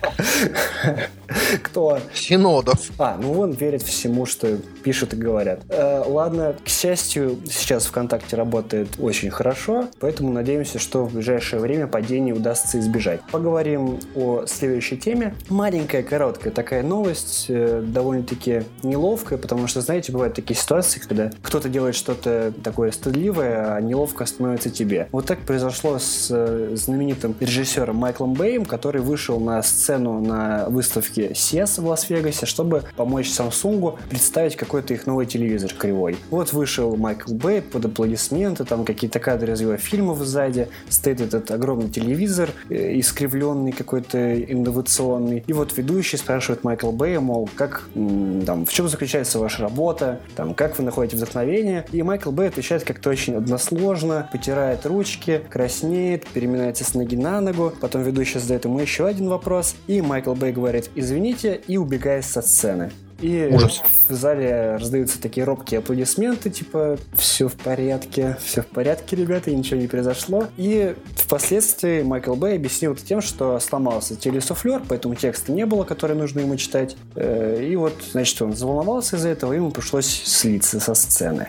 Кто? 1.63 1.99
Синодов. 2.15 2.91
А, 2.99 3.17
ну 3.21 3.39
он 3.41 3.53
верит 3.53 3.83
всему, 3.83 4.27
что 4.27 4.57
пишут 4.83 5.15
и 5.15 5.17
говорят. 5.17 5.61
Э, 5.69 6.03
ладно, 6.07 6.55
к 6.65 6.69
счастью, 6.69 7.39
сейчас 7.51 7.87
ВКонтакте 7.87 8.37
работает 8.37 8.89
очень 8.99 9.31
хорошо, 9.31 9.89
поэтому 10.01 10.33
надеемся, 10.33 10.79
что 10.79 11.05
в 11.05 11.15
ближайшее 11.15 11.61
время 11.61 11.87
падение 11.87 12.35
удастся 12.35 12.79
избежать. 12.79 13.21
Поговорим 13.33 13.99
о 14.15 14.45
следующей 14.47 14.97
теме. 14.97 15.35
Маленькая, 15.49 16.03
короткая 16.03 16.53
такая 16.53 16.83
новость, 16.83 17.47
э, 17.49 17.83
довольно-таки 17.85 18.63
неловкая, 18.83 19.39
потому 19.39 19.67
что, 19.67 19.81
знаете, 19.81 20.13
бывают 20.13 20.35
такие 20.35 20.59
ситуации, 20.59 21.01
когда 21.01 21.31
кто-то 21.43 21.69
делает 21.69 21.95
что-то 21.95 22.53
такое 22.63 22.91
стыдливое, 22.93 23.75
а 23.75 23.81
неловко 23.81 24.25
становится 24.27 24.71
тебе. 24.71 25.09
Вот 25.13 25.27
так 25.27 25.41
произошло 25.41 25.99
с 25.99 26.29
э, 26.31 26.71
знаменитым 26.75 27.35
режиссером 27.41 27.97
Майклом 27.97 28.35
Бэем, 28.35 28.65
который 28.65 29.01
вышел 29.01 29.41
на 29.41 29.63
сцену 29.63 30.21
на 30.21 30.67
выставке 30.69 31.16
CES 31.23 31.81
в 31.81 31.87
Лас-Вегасе, 31.87 32.47
чтобы 32.47 32.85
помочь 32.97 33.29
Samsung 33.29 33.99
представить 34.09 34.57
какой-то 34.57 34.95
их 34.95 35.07
новый 35.07 35.27
телевизор 35.27 35.73
кривой. 35.73 36.17
Вот 36.31 36.53
вышел 36.53 36.97
Майкл 36.97 37.33
Бэй 37.33 37.63
под 37.63 37.85
аплодисменты, 37.87 38.65
там 38.65 38.85
какие-то 38.85 39.19
кадры 39.19 39.53
из 39.53 39.61
его 39.61 39.77
фильмов 39.77 40.19
сзади, 40.19 40.69
стоит 40.89 41.21
этот 41.21 41.51
огромный 41.51 41.89
телевизор, 41.89 42.51
э, 42.69 42.99
искривленный 42.99 43.73
какой-то 43.73 44.41
инновационный. 44.41 45.45
И 45.47 45.53
вот 45.53 45.77
ведущий 45.77 46.17
спрашивает 46.17 46.65
Майкл 46.65 46.91
Бэя, 46.91 47.21
мол, 47.21 47.49
как, 47.55 47.89
там, 47.95 48.67
в 48.67 48.73
чем 48.73 48.89
заключается 48.89 49.39
ваша 49.39 49.63
работа, 49.63 50.21
там, 50.35 50.55
как 50.55 50.79
вы 50.79 50.85
находите 50.85 51.17
вдохновение. 51.17 51.87
И 51.93 52.03
Майкл 52.03 52.31
Бэй 52.31 52.49
отвечает 52.49 52.85
как-то 52.85 53.11
очень 53.11 53.35
односложно, 53.35 54.29
потирает 54.33 54.87
ручки, 54.87 55.43
краснеет, 55.49 56.27
переминается 56.29 56.85
с 56.85 56.95
ноги 56.95 57.17
на 57.17 57.41
ногу. 57.41 57.73
Потом 57.81 58.03
ведущий 58.03 58.39
задает 58.39 58.65
ему 58.65 58.79
еще 58.81 59.07
один 59.07 59.29
вопрос, 59.29 59.77
и 59.87 60.01
Майкл 60.01 60.35
Бэй 60.35 60.53
говорит 60.53 60.91
«извините» 61.07 61.61
и 61.67 61.77
убегает 61.77 62.25
со 62.25 62.43
сцены. 62.43 62.91
И 63.21 63.49
Ужас. 63.51 63.83
в 64.09 64.13
зале 64.13 64.77
раздаются 64.77 65.21
такие 65.21 65.45
робкие 65.45 65.79
аплодисменты, 65.79 66.51
типа 66.51 66.99
«все 67.15 67.49
в 67.49 67.55
порядке, 67.55 68.37
все 68.45 68.61
в 68.61 68.67
порядке, 68.67 69.17
ребята, 69.17 69.51
и 69.51 69.57
ничего 69.57 69.81
не 69.81 69.87
произошло». 69.87 70.49
И 70.59 70.95
впоследствии 71.15 72.03
Майкл 72.03 72.35
Бэй 72.35 72.57
объяснил 72.57 72.93
это 72.93 73.05
тем, 73.05 73.23
что 73.23 73.59
сломался 73.59 74.17
телесуфлер, 74.17 74.83
поэтому 74.87 75.15
текста 75.15 75.51
не 75.53 75.65
было, 75.65 75.85
который 75.85 76.15
нужно 76.15 76.41
ему 76.41 76.57
читать. 76.57 76.97
Э, 77.15 77.65
и 77.67 77.75
вот, 77.77 77.95
значит, 78.13 78.41
он 78.43 78.55
заволновался 78.55 79.17
из-за 79.17 79.31
этого, 79.31 79.55
и 79.55 79.57
ему 79.57 79.71
пришлось 79.71 80.07
слиться 80.07 80.79
со 80.79 80.95
сцены. 80.95 81.49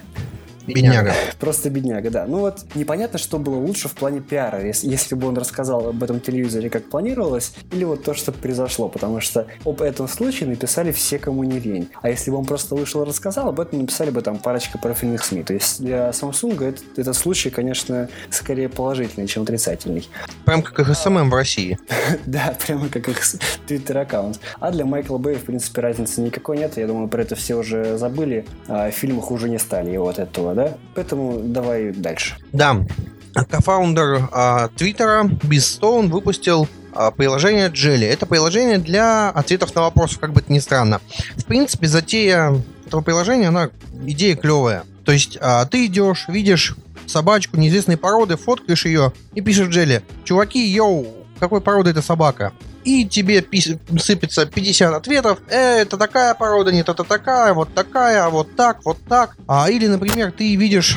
Бедняга. 0.68 1.14
Просто 1.40 1.70
бедняга, 1.70 2.10
да. 2.10 2.26
Ну 2.28 2.40
вот 2.40 2.66
непонятно, 2.76 3.20
что 3.20 3.40
было 3.40 3.56
лучше 3.56 3.88
в 3.88 3.94
плане 3.94 4.20
пиара, 4.20 4.66
если, 4.66 4.88
если 4.88 5.16
бы 5.16 5.28
он 5.28 5.38
рассказал 5.38 5.88
об 5.88 6.04
этом 6.04 6.20
телевизоре, 6.20 6.70
как 6.70 6.90
планировалось, 6.90 7.54
или 7.72 7.84
вот 7.84 8.04
то, 8.04 8.14
что 8.14 8.32
произошло, 8.32 8.90
потому 8.90 9.22
что 9.22 9.48
об 9.66 9.82
этом 9.82 10.08
случае 10.08 10.50
написали 10.50 10.92
все, 10.92 11.20
кому 11.20 11.44
не 11.44 11.60
лень. 11.60 11.90
А 12.02 12.10
если 12.10 12.32
бы 12.32 12.38
он 12.38 12.46
просто 12.46 12.76
вышел 12.76 13.04
и 13.04 13.06
рассказал, 13.06 13.50
об 13.50 13.60
этом 13.60 13.80
написали 13.80 14.10
бы 14.10 14.22
там 14.22 14.38
парочка 14.38 14.78
профильных 14.78 15.24
СМИ. 15.24 15.44
То 15.44 15.54
есть 15.54 15.82
для 15.82 16.10
Samsung 16.10 16.64
этот, 16.64 16.98
этот 16.98 17.16
случай, 17.16 17.50
конечно, 17.50 18.10
скорее 18.30 18.70
положительный, 18.70 19.28
чем 19.28 19.44
отрицательный. 19.44 20.08
Прям 20.46 20.62
как 20.62 20.80
их 20.80 20.96
SMM 20.96 21.30
в 21.30 21.34
России. 21.34 21.78
Да, 22.26 22.56
прямо 22.66 22.90
как 22.90 23.08
их 23.10 23.22
твиттер-аккаунт. 23.68 24.40
А 24.60 24.72
для 24.72 24.86
Майкла 24.86 25.18
Бэя, 25.18 25.38
в 25.38 25.44
принципе, 25.44 25.82
разницы 25.82 26.22
никакой 26.22 26.58
нет. 26.58 26.78
Я 26.78 26.88
думаю, 26.88 27.08
про 27.08 27.22
это 27.22 27.36
все 27.36 27.56
уже 27.56 27.98
забыли. 27.98 28.46
А 28.68 28.90
в 28.90 28.94
фильмах 28.94 29.32
уже 29.32 29.50
не 29.50 29.60
стали 29.60 29.92
его 29.92 30.08
от 30.08 30.20
этого, 30.20 30.54
да? 30.58 30.78
Поэтому 30.96 31.40
давай 31.40 31.92
дальше. 31.92 32.36
Да. 32.52 32.86
Cofounder 33.34 34.30
а, 34.32 34.70
Твиттера 34.70 35.24
Биз 35.44 35.68
Стоун 35.68 36.10
выпустил 36.10 36.68
а, 36.92 37.12
приложение 37.12 37.70
Jelly. 37.70 38.06
Это 38.06 38.26
приложение 38.26 38.80
для 38.80 39.30
ответов 39.30 39.76
на 39.76 39.82
вопросы, 39.82 40.20
как 40.20 40.34
бы 40.34 40.42
это 40.42 40.52
ни 40.52 40.60
странно. 40.60 41.00
В 41.36 41.46
принципе, 41.46 41.88
затея 41.88 42.60
этого 42.86 43.02
приложения, 43.02 43.50
она 43.50 43.70
идея 44.08 44.36
клевая. 44.36 44.84
То 45.06 45.12
есть 45.12 45.38
а, 45.40 45.66
ты 45.66 45.86
идешь, 45.86 46.26
видишь 46.28 46.76
собачку 47.06 47.58
неизвестной 47.58 47.98
породы, 47.98 48.36
фоткаешь 48.36 48.86
ее 48.86 49.14
и 49.36 49.42
пишешь 49.42 49.70
Джелли. 49.70 50.02
Чуваки, 50.24 50.60
йоу, 50.68 51.06
какой 51.40 51.62
породы 51.62 51.92
эта 51.92 52.02
собака? 52.02 52.52
И 52.88 53.04
тебе 53.04 53.46
сыпется 54.00 54.46
50 54.46 54.94
ответов. 54.94 55.40
Э, 55.50 55.82
это 55.82 55.98
такая 55.98 56.34
порода, 56.36 56.72
нет, 56.72 56.88
это 56.88 57.04
такая, 57.04 57.54
вот 57.54 57.74
такая, 57.74 58.30
вот 58.30 58.56
так, 58.56 58.86
вот 58.86 58.98
так. 59.10 59.36
А, 59.46 59.70
или, 59.70 59.88
например, 59.88 60.32
ты 60.32 60.56
видишь 60.56 60.96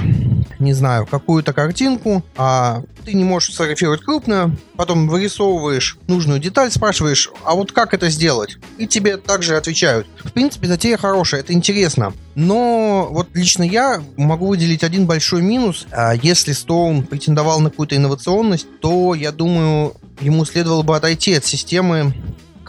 не 0.61 0.75
знаю, 0.75 1.06
какую-то 1.06 1.52
картинку, 1.52 2.23
а 2.37 2.82
ты 3.04 3.14
не 3.14 3.25
можешь 3.25 3.49
сфотографировать 3.50 4.02
крупно, 4.02 4.54
потом 4.76 5.09
вырисовываешь 5.09 5.97
нужную 6.06 6.38
деталь, 6.38 6.70
спрашиваешь, 6.70 7.30
а 7.44 7.54
вот 7.54 7.73
как 7.73 7.94
это 7.94 8.11
сделать? 8.11 8.59
И 8.76 8.87
тебе 8.87 9.16
также 9.16 9.56
отвечают. 9.56 10.06
В 10.23 10.32
принципе, 10.32 10.68
затея 10.68 10.99
хорошая, 10.99 11.40
это 11.40 11.54
интересно. 11.54 12.12
Но 12.35 13.09
вот 13.11 13.28
лично 13.35 13.62
я 13.62 14.02
могу 14.16 14.47
выделить 14.47 14.85
один 14.85 15.06
большой 15.06 15.42
минус. 15.42 15.87
А 15.90 16.14
Если 16.14 16.54
Stone 16.54 17.06
претендовал 17.06 17.61
на 17.61 17.70
какую-то 17.70 17.97
инновационность, 17.97 18.66
то, 18.80 19.14
я 19.14 19.32
думаю, 19.32 19.94
ему 20.21 20.45
следовало 20.45 20.83
бы 20.83 20.97
отойти 20.97 21.35
от 21.35 21.45
системы 21.45 22.15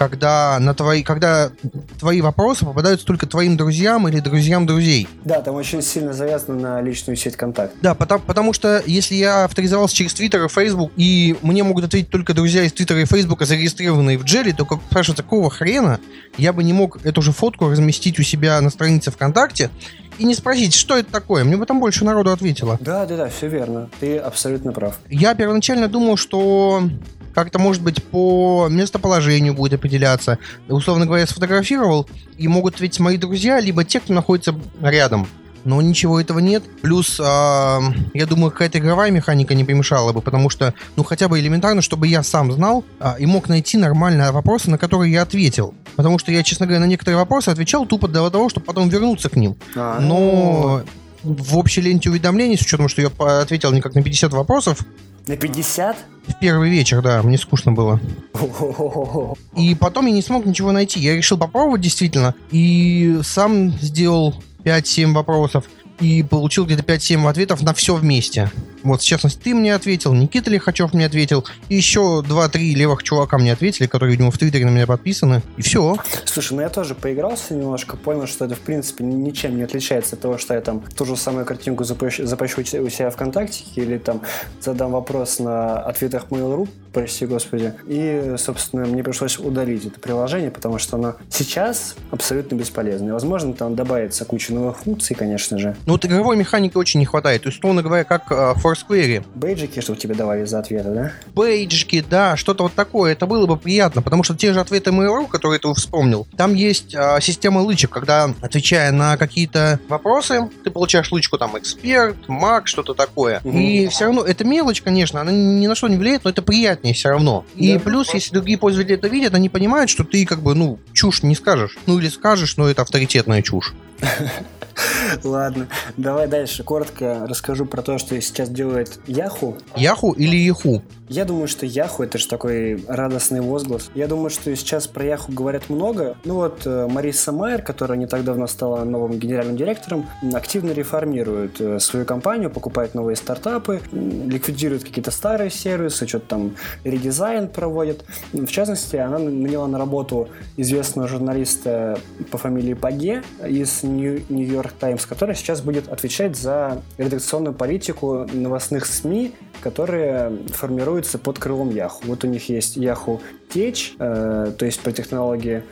когда, 0.02 0.58
на 0.60 0.74
твои, 0.74 1.04
когда 1.04 1.52
твои 2.00 2.22
вопросы 2.22 2.66
попадаются 2.66 3.06
только 3.06 3.28
твоим 3.28 3.56
друзьям 3.56 4.08
или 4.08 4.20
друзьям 4.20 4.66
друзей. 4.66 5.08
Да, 5.24 5.42
там 5.42 5.54
очень 5.54 5.84
сильно 5.84 6.12
завязано 6.12 6.58
на 6.58 6.82
личную 6.82 7.16
сеть 7.16 7.36
контакт. 7.36 7.76
Да, 7.84 7.94
потому, 7.94 8.24
потому 8.24 8.54
что 8.54 8.82
если 8.88 9.14
я 9.14 9.44
авторизовался 9.44 9.96
через 9.96 10.16
Твиттер 10.16 10.44
и 10.46 10.48
Фейсбук, 10.48 10.92
и 10.96 11.36
мне 11.44 11.62
могут 11.64 11.86
ответить 11.86 12.10
только 12.10 12.34
друзья 12.34 12.64
из 12.64 12.74
Твиттера 12.74 13.00
и 13.00 13.06
Фейсбука, 13.06 13.46
зарегистрированные 13.46 14.18
в 14.18 14.24
Джелли, 14.24 14.54
то, 14.54 14.66
как 14.66 14.80
спрашивается, 14.90 15.22
какого 15.22 15.52
хрена 15.52 16.00
я 16.36 16.52
бы 16.52 16.64
не 16.64 16.74
мог 16.74 17.06
эту 17.06 17.22
же 17.22 17.32
фотку 17.32 17.70
разместить 17.70 18.18
у 18.18 18.24
себя 18.24 18.60
на 18.60 18.72
странице 18.72 19.12
ВКонтакте 19.12 19.70
и 20.18 20.24
не 20.24 20.34
спросить, 20.34 20.74
что 20.74 20.98
это 20.98 21.12
такое. 21.12 21.44
Мне 21.44 21.58
бы 21.58 21.68
там 21.68 21.80
больше 21.80 22.06
народу 22.06 22.32
ответило. 22.32 22.80
Да, 22.82 23.06
да, 23.06 23.18
да, 23.18 23.30
все 23.30 23.48
верно. 23.48 23.88
Ты 24.00 24.18
абсолютно 24.18 24.72
прав. 24.72 24.98
Я 25.10 25.36
первоначально 25.36 25.88
думал, 25.88 26.18
что 26.18 26.90
как-то, 27.34 27.60
может 27.60 27.82
быть, 27.82 28.04
по 28.04 28.68
местоположению 28.70 29.54
будет 29.54 29.74
определяться. 29.74 30.38
Условно 30.68 31.06
говоря, 31.06 31.26
сфотографировал, 31.28 32.08
и 32.38 32.48
могут 32.48 32.76
ответить 32.76 33.00
мои 33.00 33.18
друзья, 33.18 33.60
либо 33.60 33.84
те, 33.84 34.00
кто 34.00 34.14
находится 34.14 34.56
рядом. 34.82 35.28
Но 35.64 35.82
ничего 35.82 36.20
этого 36.20 36.40
нет. 36.40 36.64
Плюс, 36.82 37.20
э, 37.20 37.24
я 37.24 38.26
думаю, 38.26 38.52
какая-то 38.52 38.80
игровая 38.80 39.12
механика 39.12 39.54
не 39.54 39.64
помешала 39.64 40.12
бы, 40.12 40.22
потому 40.22 40.50
что, 40.50 40.74
ну, 40.96 41.04
хотя 41.04 41.28
бы 41.28 41.40
элементарно, 41.40 41.82
чтобы 41.82 42.08
я 42.08 42.24
сам 42.24 42.52
знал 42.52 42.84
э, 43.00 43.14
и 43.20 43.26
мог 43.26 43.48
найти 43.48 43.78
нормальные 43.78 44.32
вопросы, 44.32 44.72
на 44.72 44.78
которые 44.78 45.12
я 45.12 45.22
ответил. 45.22 45.76
Потому 45.96 46.18
что 46.18 46.32
я, 46.32 46.42
честно 46.42 46.66
говоря, 46.66 46.80
на 46.80 46.88
некоторые 46.88 47.18
вопросы 47.18 47.50
отвечал 47.50 47.86
тупо 47.86 48.08
для 48.08 48.28
того, 48.30 48.50
чтобы 48.50 48.66
потом 48.66 48.90
вернуться 48.90 49.30
к 49.30 49.36
ним. 49.36 49.56
А, 49.76 50.00
Но 50.00 50.82
в 51.24 51.58
общей 51.58 51.82
ленте 51.82 52.10
уведомлений, 52.10 52.58
с 52.58 52.62
учетом, 52.62 52.90
что 52.90 53.02
я 53.02 53.10
ответил 53.42 53.72
не 53.72 53.82
как 53.82 53.94
на 53.94 54.02
50 54.02 54.34
вопросов, 54.34 54.80
На 55.28 55.38
50? 55.38 55.98
в 56.28 56.40
первый 56.40 56.70
вечер, 56.70 57.02
да, 57.02 57.22
мне 57.24 57.38
скучно 57.38 57.72
было. 57.72 58.00
И 59.56 59.76
потом 59.76 60.06
я 60.06 60.14
не 60.14 60.22
смог 60.22 60.46
ничего 60.46 60.72
найти. 60.72 61.00
Я 61.00 61.16
решил 61.16 61.38
попробовать 61.38 61.82
действительно. 61.82 62.36
И 62.52 63.20
сам 63.24 63.72
сделал 63.72 64.36
5-7 64.64 65.14
вопросов. 65.14 65.66
И 66.00 66.24
получил 66.24 66.66
где-то 66.66 66.84
5-7 66.84 67.28
ответов 67.30 67.62
на 67.62 67.74
все 67.74 67.96
вместе. 67.96 68.52
Вот, 68.84 69.02
в 69.02 69.06
частности, 69.06 69.40
ты 69.44 69.56
мне 69.56 69.74
ответил, 69.76 70.14
Никита 70.14 70.50
Лихачев 70.50 70.94
мне 70.94 71.06
ответил. 71.06 71.46
И 71.70 71.76
еще 71.76 72.24
2-3 72.28 72.74
левых 72.74 73.04
чувака 73.04 73.38
мне 73.38 73.54
ответили, 73.54 73.88
которые, 73.88 74.12
видимо, 74.12 74.32
в 74.32 74.38
Твиттере 74.38 74.66
на 74.66 74.70
меня 74.70 74.88
подписаны. 74.88 75.42
И 75.58 75.62
все. 75.62 75.98
Слушай, 76.26 76.54
ну 76.54 76.62
я 76.62 76.70
тоже 76.70 76.96
поигрался 76.96 77.54
немножко, 77.54 77.98
понял, 77.98 78.28
что 78.28 78.46
это 78.46 78.56
в 78.56 78.60
принципе 78.60 79.04
ничем 79.04 79.58
не 79.58 79.64
отличается 79.64 80.16
от 80.16 80.22
того, 80.22 80.38
что 80.38 80.54
я 80.54 80.62
там 80.62 80.82
ту 80.82 81.06
же 81.06 81.16
самую 81.16 81.46
картинку 81.46 81.84
запущу, 81.84 82.26
запущу 82.26 82.62
у 82.62 82.90
себя 82.90 83.10
ВКонтакте 83.10 83.64
или 83.76 83.98
там 83.98 84.22
задам 84.60 84.92
вопрос 84.92 85.40
на 85.40 85.80
ответах 85.80 86.28
Mail.ru, 86.30 86.68
прости 86.94 87.26
господи. 87.26 87.74
И, 87.88 88.36
собственно, 88.38 88.86
мне 88.86 89.04
пришлось 89.04 89.38
удалить 89.38 89.86
это 89.86 90.00
приложение, 90.00 90.52
потому 90.52 90.78
что 90.78 90.98
оно 90.98 91.16
сейчас 91.30 91.96
абсолютно 92.12 92.56
бесполезно. 92.56 93.10
И, 93.10 93.12
возможно, 93.12 93.54
там 93.54 93.76
добавится 93.76 94.26
куча 94.26 94.54
новых 94.54 94.80
функций, 94.80 95.16
конечно 95.16 95.58
же. 95.58 95.76
Ну 95.86 95.94
вот 95.94 96.06
игровой 96.06 96.36
механики 96.36 96.78
очень 96.78 97.00
не 97.00 97.06
хватает. 97.06 97.44
То 97.44 97.50
есть, 97.50 97.60
условно 97.60 97.84
говоря, 97.84 98.04
как 98.04 98.32
э, 98.32 98.54
в 98.56 98.66
Foursquare. 98.66 99.26
Бейджики, 99.36 99.80
что 99.82 99.96
тебе 99.96 100.16
давали 100.16 100.46
за 100.46 100.60
ответы, 100.60 100.90
да? 100.90 101.12
бейджики, 101.36 102.04
да, 102.08 102.36
что-то 102.38 102.64
вот 102.64 102.74
такое, 102.74 103.14
это 103.14 103.26
было 103.26 103.46
бы 103.46 103.58
приятно, 103.58 104.02
потому 104.02 104.24
что 104.24 104.36
те 104.36 104.54
же 104.54 104.60
ответы 104.60 104.92
Mail.ru, 104.92 105.28
которые 105.28 105.60
ты 105.60 105.74
вспомнил, 105.74 106.28
там 106.38 106.54
есть 106.54 106.96
а, 106.96 107.20
система 107.22 107.60
лычек, 107.60 107.90
когда, 107.90 108.34
отвечая 108.42 108.92
на 108.92 109.18
какие-то 109.18 109.80
вопросы, 109.88 110.50
ты 110.64 110.72
получаешь 110.72 111.12
лычку 111.12 111.38
там 111.38 111.58
эксперт, 111.58 112.28
маг, 112.28 112.68
что-то 112.68 112.94
такое. 112.94 113.42
Мгм. 113.44 113.58
И 113.58 113.88
все 113.88 114.06
равно, 114.06 114.24
это 114.24 114.44
мелочь, 114.44 114.82
конечно, 114.82 115.22
она 115.22 115.32
ни 115.32 115.68
на 115.68 115.76
что 115.76 115.88
не 115.88 115.98
влияет, 115.98 116.24
но 116.24 116.30
это 116.30 116.42
приятнее 116.82 116.94
все 116.94 117.10
равно. 117.10 117.46
И 117.56 117.74
Да. 117.74 117.80
плюс, 117.80 118.14
если 118.14 118.34
другие 118.34 118.58
пользователи 118.58 118.96
это 118.96 119.08
видят, 119.08 119.34
они 119.34 119.50
понимают, 119.50 119.90
что 119.90 120.04
ты 120.04 120.26
как 120.26 120.42
бы, 120.42 120.56
ну, 120.56 120.80
чушь 120.94 121.24
не 121.24 121.36
скажешь. 121.36 121.78
Ну, 121.86 122.00
или 122.00 122.10
скажешь, 122.10 122.58
но 122.58 122.68
это 122.70 122.82
авторитетная 122.82 123.42
чушь. 123.42 123.74
Ладно, 125.24 125.68
давай 125.98 126.28
дальше. 126.28 126.64
Коротко 126.64 127.26
расскажу 127.28 127.66
про 127.66 127.82
то, 127.82 127.98
что 127.98 128.20
сейчас 128.22 128.50
делает 128.50 129.00
Яху. 129.08 129.58
Яху 129.76 130.12
или 130.14 130.36
Яху? 130.36 130.82
Я 131.10 131.26
думаю, 131.26 131.48
что 131.50 131.66
Яху 131.66 132.04
это 132.04 132.18
же 132.18 132.28
такой 132.28 132.84
радостный 132.88 133.42
возглас. 133.42 133.92
Я 133.96 134.08
думаю, 134.08 134.30
что 134.30 134.56
сейчас 134.56 134.88
про 134.88 135.04
Яху 135.04 135.32
говорят 135.34 135.70
много. 135.70 136.16
Ну 136.24 136.36
вот 136.36 136.62
э, 136.66 136.88
Мариса 136.90 137.34
Майер, 137.34 137.62
которая 137.62 137.98
не 137.98 138.08
так 138.08 138.24
давно 138.24 138.48
стала 138.48 138.86
новым 138.86 139.20
генеральным 139.20 139.58
директором, 139.58 140.08
активно 140.34 140.72
реформирует 140.72 141.60
э, 141.60 141.80
свою 141.80 142.06
компанию, 142.06 142.50
покупает 142.50 142.96
новые 142.96 143.18
стартапы, 143.18 143.82
ликвидирует 143.92 144.86
какие-то 144.86 145.12
старые 145.12 145.50
сервисы, 145.50 146.08
что-то 146.08 146.28
там 146.28 146.56
редизайн 146.86 147.50
проводит. 147.50 148.06
В 148.32 148.48
частности, 148.48 148.96
она 148.96 149.20
наняла 149.20 149.68
на 149.68 149.78
работу 149.78 150.30
известного 150.56 151.10
журналиста 151.10 152.00
по 152.30 152.38
фамилии 152.38 152.74
Паге 152.74 153.24
из 153.46 153.84
Нью- 153.84 154.24
Нью-Йорк 154.62 154.74
Таймс, 154.80 155.06
который 155.06 155.36
сейчас 155.36 155.62
будет 155.62 155.88
отвечать 155.90 156.36
за 156.36 156.82
редакционную 156.98 157.54
политику 157.54 158.28
новостных 158.32 158.86
СМИ, 158.86 159.34
которые 159.62 160.32
формируются 160.54 161.18
под 161.18 161.40
крылом 161.40 161.70
Яху. 161.70 162.04
Вот 162.06 162.24
у 162.24 162.28
них 162.28 162.50
есть 162.50 162.78
Яху 162.78 163.22
Течь, 163.50 163.96
э, 164.00 164.54
то 164.58 164.66
есть 164.66 164.80
по 164.82 164.92
технологии 164.92 165.64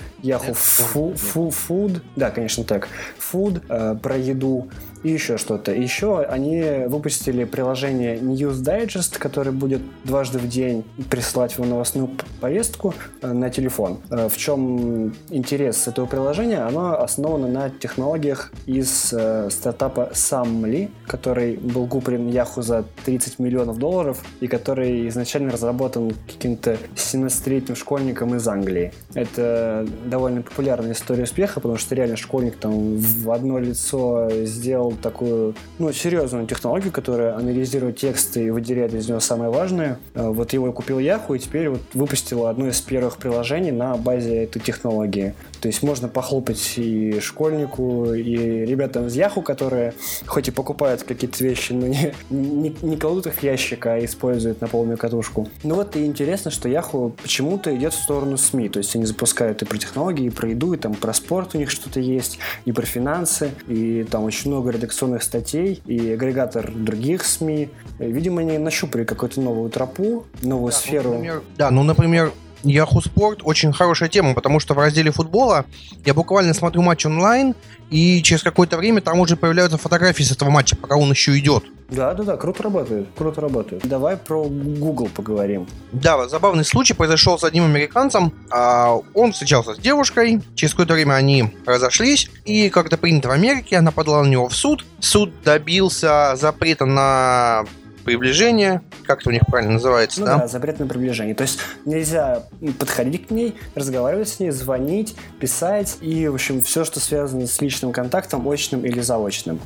фу, 0.54 1.14
Food, 1.14 2.02
да, 2.16 2.30
конечно 2.30 2.64
так, 2.64 2.88
Food, 3.20 3.62
э, 3.70 3.96
про 4.02 4.18
еду 4.18 4.70
и 5.04 5.10
еще 5.10 5.38
что-то. 5.38 5.72
Еще 5.72 6.22
они 6.22 6.88
выпустили 6.88 7.44
приложение 7.44 8.18
News 8.18 8.62
Digest, 8.62 9.18
который 9.18 9.54
будет 9.54 9.82
дважды 10.04 10.40
в 10.40 10.48
день 10.48 10.84
присылать 11.10 11.58
вам 11.58 11.70
новостную 11.70 12.10
повестку 12.42 12.94
э, 13.22 13.32
на 13.32 13.50
телефон. 13.50 14.00
Э, 14.10 14.28
В 14.30 14.38
чем 14.38 15.14
интерес 15.30 15.88
этого 15.88 16.06
приложения? 16.06 16.60
Оно 16.60 17.02
основано 17.02 17.48
на 17.48 17.70
технологиях 17.70 18.52
из 18.66 19.14
э, 19.14 19.50
стартапа 19.50 20.12
Samly, 20.14 20.90
который 21.08 21.58
был 21.58 21.88
куплен 21.88 22.28
Yahoo 22.30 22.62
за 22.62 22.86
30 23.06 23.40
миллионов 23.40 23.78
долларов 23.78 24.22
и 24.42 24.48
который 24.48 25.08
изначально 25.08 25.52
разработан 25.52 26.12
каким-то 26.28 26.78
17-летним 26.96 27.76
школьником 27.76 28.36
из 28.36 28.48
Англии. 28.48 28.92
Это 29.14 29.88
довольно 30.06 30.42
популярная 30.42 30.92
история 30.94 31.24
успеха, 31.24 31.60
потому 31.60 31.78
что 31.78 31.96
реально 31.96 32.18
школьник 32.18 32.58
там 32.58 32.98
в 32.98 33.32
одно 33.32 33.60
лицо 33.60 34.30
сделал 34.44 34.89
придумал 34.90 34.96
такую, 35.02 35.56
ну, 35.78 35.92
серьезную 35.92 36.46
технологию, 36.48 36.92
которая 36.92 37.36
анализирует 37.36 37.98
тексты 37.98 38.46
и 38.46 38.50
выделяет 38.50 38.94
из 38.94 39.08
него 39.08 39.20
самое 39.20 39.52
важное. 39.52 40.00
Э, 40.16 40.28
вот 40.30 40.54
его 40.54 40.72
купил 40.72 41.00
Yahoo, 41.00 41.36
и 41.36 41.40
теперь 41.40 41.70
вот 41.70 41.82
выпустила 41.94 42.50
одно 42.50 42.68
из 42.68 42.82
первых 42.82 43.18
приложений 43.18 43.72
на 43.72 43.96
базе 43.96 44.44
этой 44.44 44.60
технологии. 44.60 45.34
То 45.62 45.68
есть 45.68 45.84
можно 45.84 46.08
похлопать 46.08 46.74
и 46.78 47.20
школьнику, 47.20 48.14
и 48.14 48.66
ребятам 48.66 49.08
из 49.08 49.16
Яху, 49.16 49.42
которые 49.42 49.94
хоть 50.26 50.48
и 50.48 50.52
покупают 50.52 51.04
какие-то 51.04 51.44
вещи, 51.44 51.74
но 51.74 51.88
не, 51.88 52.14
не, 52.30 52.76
не 52.82 52.98
кладут 52.98 53.28
их 53.28 53.36
в 53.36 53.44
ящик, 53.44 53.86
а 53.86 54.04
используют 54.04 54.62
на 54.62 54.68
полную 54.68 54.98
катушку. 54.98 55.50
Ну 55.64 55.76
вот 55.76 55.96
и 55.96 56.06
интересно, 56.06 56.52
что 56.52 56.70
Яху 56.70 57.14
почему-то 57.22 57.76
идет 57.76 57.94
в 57.94 58.02
сторону 58.02 58.38
СМИ. 58.38 58.70
То 58.70 58.80
есть 58.80 58.96
они 58.96 59.06
запускают 59.06 59.62
и 59.62 59.66
про 59.66 59.78
технологии, 59.78 60.26
и 60.26 60.30
про 60.30 60.50
еду, 60.50 60.74
и 60.74 60.78
там 60.78 60.94
про 60.94 61.14
спорт 61.14 61.56
у 61.56 61.58
них 61.58 61.70
что-то 61.70 62.00
есть, 62.00 62.40
и 62.66 62.72
про 62.72 62.86
финансы, 62.86 63.52
и 63.68 64.06
там 64.10 64.24
очень 64.24 64.52
много 64.52 64.72
редакционных 64.72 65.24
статей, 65.24 65.82
и 65.86 66.12
агрегатор 66.12 66.72
других 66.72 67.26
СМИ. 67.26 67.70
Видимо, 68.00 68.42
они 68.42 68.58
нащупали 68.58 69.04
какую-то 69.04 69.42
новую 69.42 69.70
тропу, 69.70 70.26
новую 70.42 70.72
да, 70.72 70.78
сферу. 70.78 71.10
Ну, 71.10 71.16
например, 71.16 71.44
да, 71.58 71.72
ну, 71.72 71.84
например, 71.84 72.32
Yahoo 72.64 73.02
Sport 73.04 73.42
очень 73.44 73.74
хорошая 73.74 74.10
тема, 74.10 74.34
потому 74.34 74.60
что 74.60 74.74
в 74.74 74.78
разделе 74.78 75.12
футбола 75.12 75.66
я 76.06 76.14
буквально 76.14 76.54
смотрю 76.54 76.82
матч 76.82 77.06
онлайн, 77.06 77.56
и 77.90 78.22
через 78.22 78.44
какое-то 78.44 78.78
время 78.78 79.02
там 79.02 79.20
уже 79.20 79.36
появляются 79.36 79.78
фотографии 79.78 80.24
с 80.24 80.32
этого 80.32 80.50
матча, 80.50 80.76
пока 80.76 80.96
он 80.96 81.10
еще 81.10 81.38
идет. 81.38 81.64
Да, 81.90 82.14
да, 82.14 82.24
да, 82.24 82.38
круто 82.38 82.62
работает, 82.62 83.08
круто 83.18 83.42
работает. 83.42 83.88
Давай 83.88 84.16
про 84.16 84.44
Google 84.44 85.10
поговорим. 85.14 85.68
Да, 85.92 86.28
забавный 86.28 86.64
случай 86.64 86.94
произошел 86.94 87.40
с 87.40 87.44
одним 87.44 87.66
американцем. 87.66 88.32
А 88.52 88.96
он 89.16 89.32
встречался 89.32 89.74
с 89.74 89.80
девушкой, 89.80 90.42
через 90.54 90.74
какое-то 90.74 90.94
время 90.94 91.14
они 91.14 91.52
разошлись, 91.66 92.30
и, 92.46 92.70
как 92.70 92.88
это 92.88 92.98
принято 92.98 93.30
в 93.30 93.32
Америке, 93.32 93.78
она 93.78 93.92
подала 93.92 94.24
на 94.24 94.28
него 94.28 94.50
в 94.50 94.56
суд. 94.56 94.86
Суд 95.00 95.32
добился 95.44 96.36
запрета 96.36 96.86
на 96.86 97.66
приближение, 98.10 98.82
как 99.06 99.22
это 99.22 99.30
у 99.30 99.32
них 99.32 99.44
правильно 99.48 99.74
называется, 99.74 100.20
ну, 100.22 100.26
да? 100.26 100.38
да, 100.40 100.48
запрет 100.48 100.80
на 100.80 100.88
приближение. 100.88 101.36
То 101.36 101.44
есть 101.44 101.60
нельзя 101.86 102.44
подходить 102.80 103.28
к 103.28 103.30
ней, 103.32 103.56
разговаривать 103.76 104.30
с 104.30 104.40
ней, 104.40 104.50
звонить, 104.50 105.16
писать 105.40 105.98
и, 106.02 106.28
в 106.28 106.34
общем, 106.34 106.62
все, 106.62 106.84
что 106.86 107.00
связано 107.00 107.46
с 107.46 107.62
личным 107.62 107.92
контактом, 107.92 108.50
очным 108.50 108.84
или 108.84 109.00
заочным. 109.00 109.60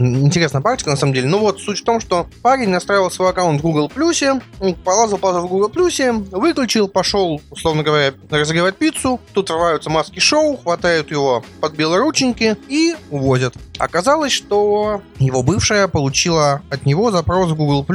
Интересная 0.00 0.62
практика, 0.62 0.90
на 0.90 0.96
самом 0.96 1.12
деле. 1.12 1.28
Ну 1.28 1.38
вот, 1.38 1.60
суть 1.60 1.80
в 1.80 1.84
том, 1.84 2.00
что 2.00 2.26
парень 2.42 2.70
настраивал 2.70 3.10
свой 3.10 3.30
аккаунт 3.30 3.60
в 3.60 3.62
Google+, 3.62 3.90
полазал, 4.82 5.18
полазал 5.18 5.46
в 5.46 5.50
Google+, 5.50 5.70
выключил, 6.30 6.88
пошел, 6.88 7.40
условно 7.50 7.82
говоря, 7.82 8.14
разогревать 8.30 8.76
пиццу, 8.76 9.20
тут 9.34 9.50
рваются 9.50 9.90
маски 9.90 10.18
шоу, 10.18 10.56
хватают 10.56 11.10
его 11.10 11.44
под 11.60 11.74
белые 11.74 12.00
рученьки 12.00 12.56
и 12.68 12.94
увозят. 13.10 13.54
Оказалось, 13.78 14.32
что 14.32 15.02
его 15.18 15.42
бывшая 15.42 15.86
получила 15.86 16.62
от 16.70 16.86
него 16.86 17.10
запрос 17.10 17.50
в 17.50 17.56
Google+, 17.56 17.86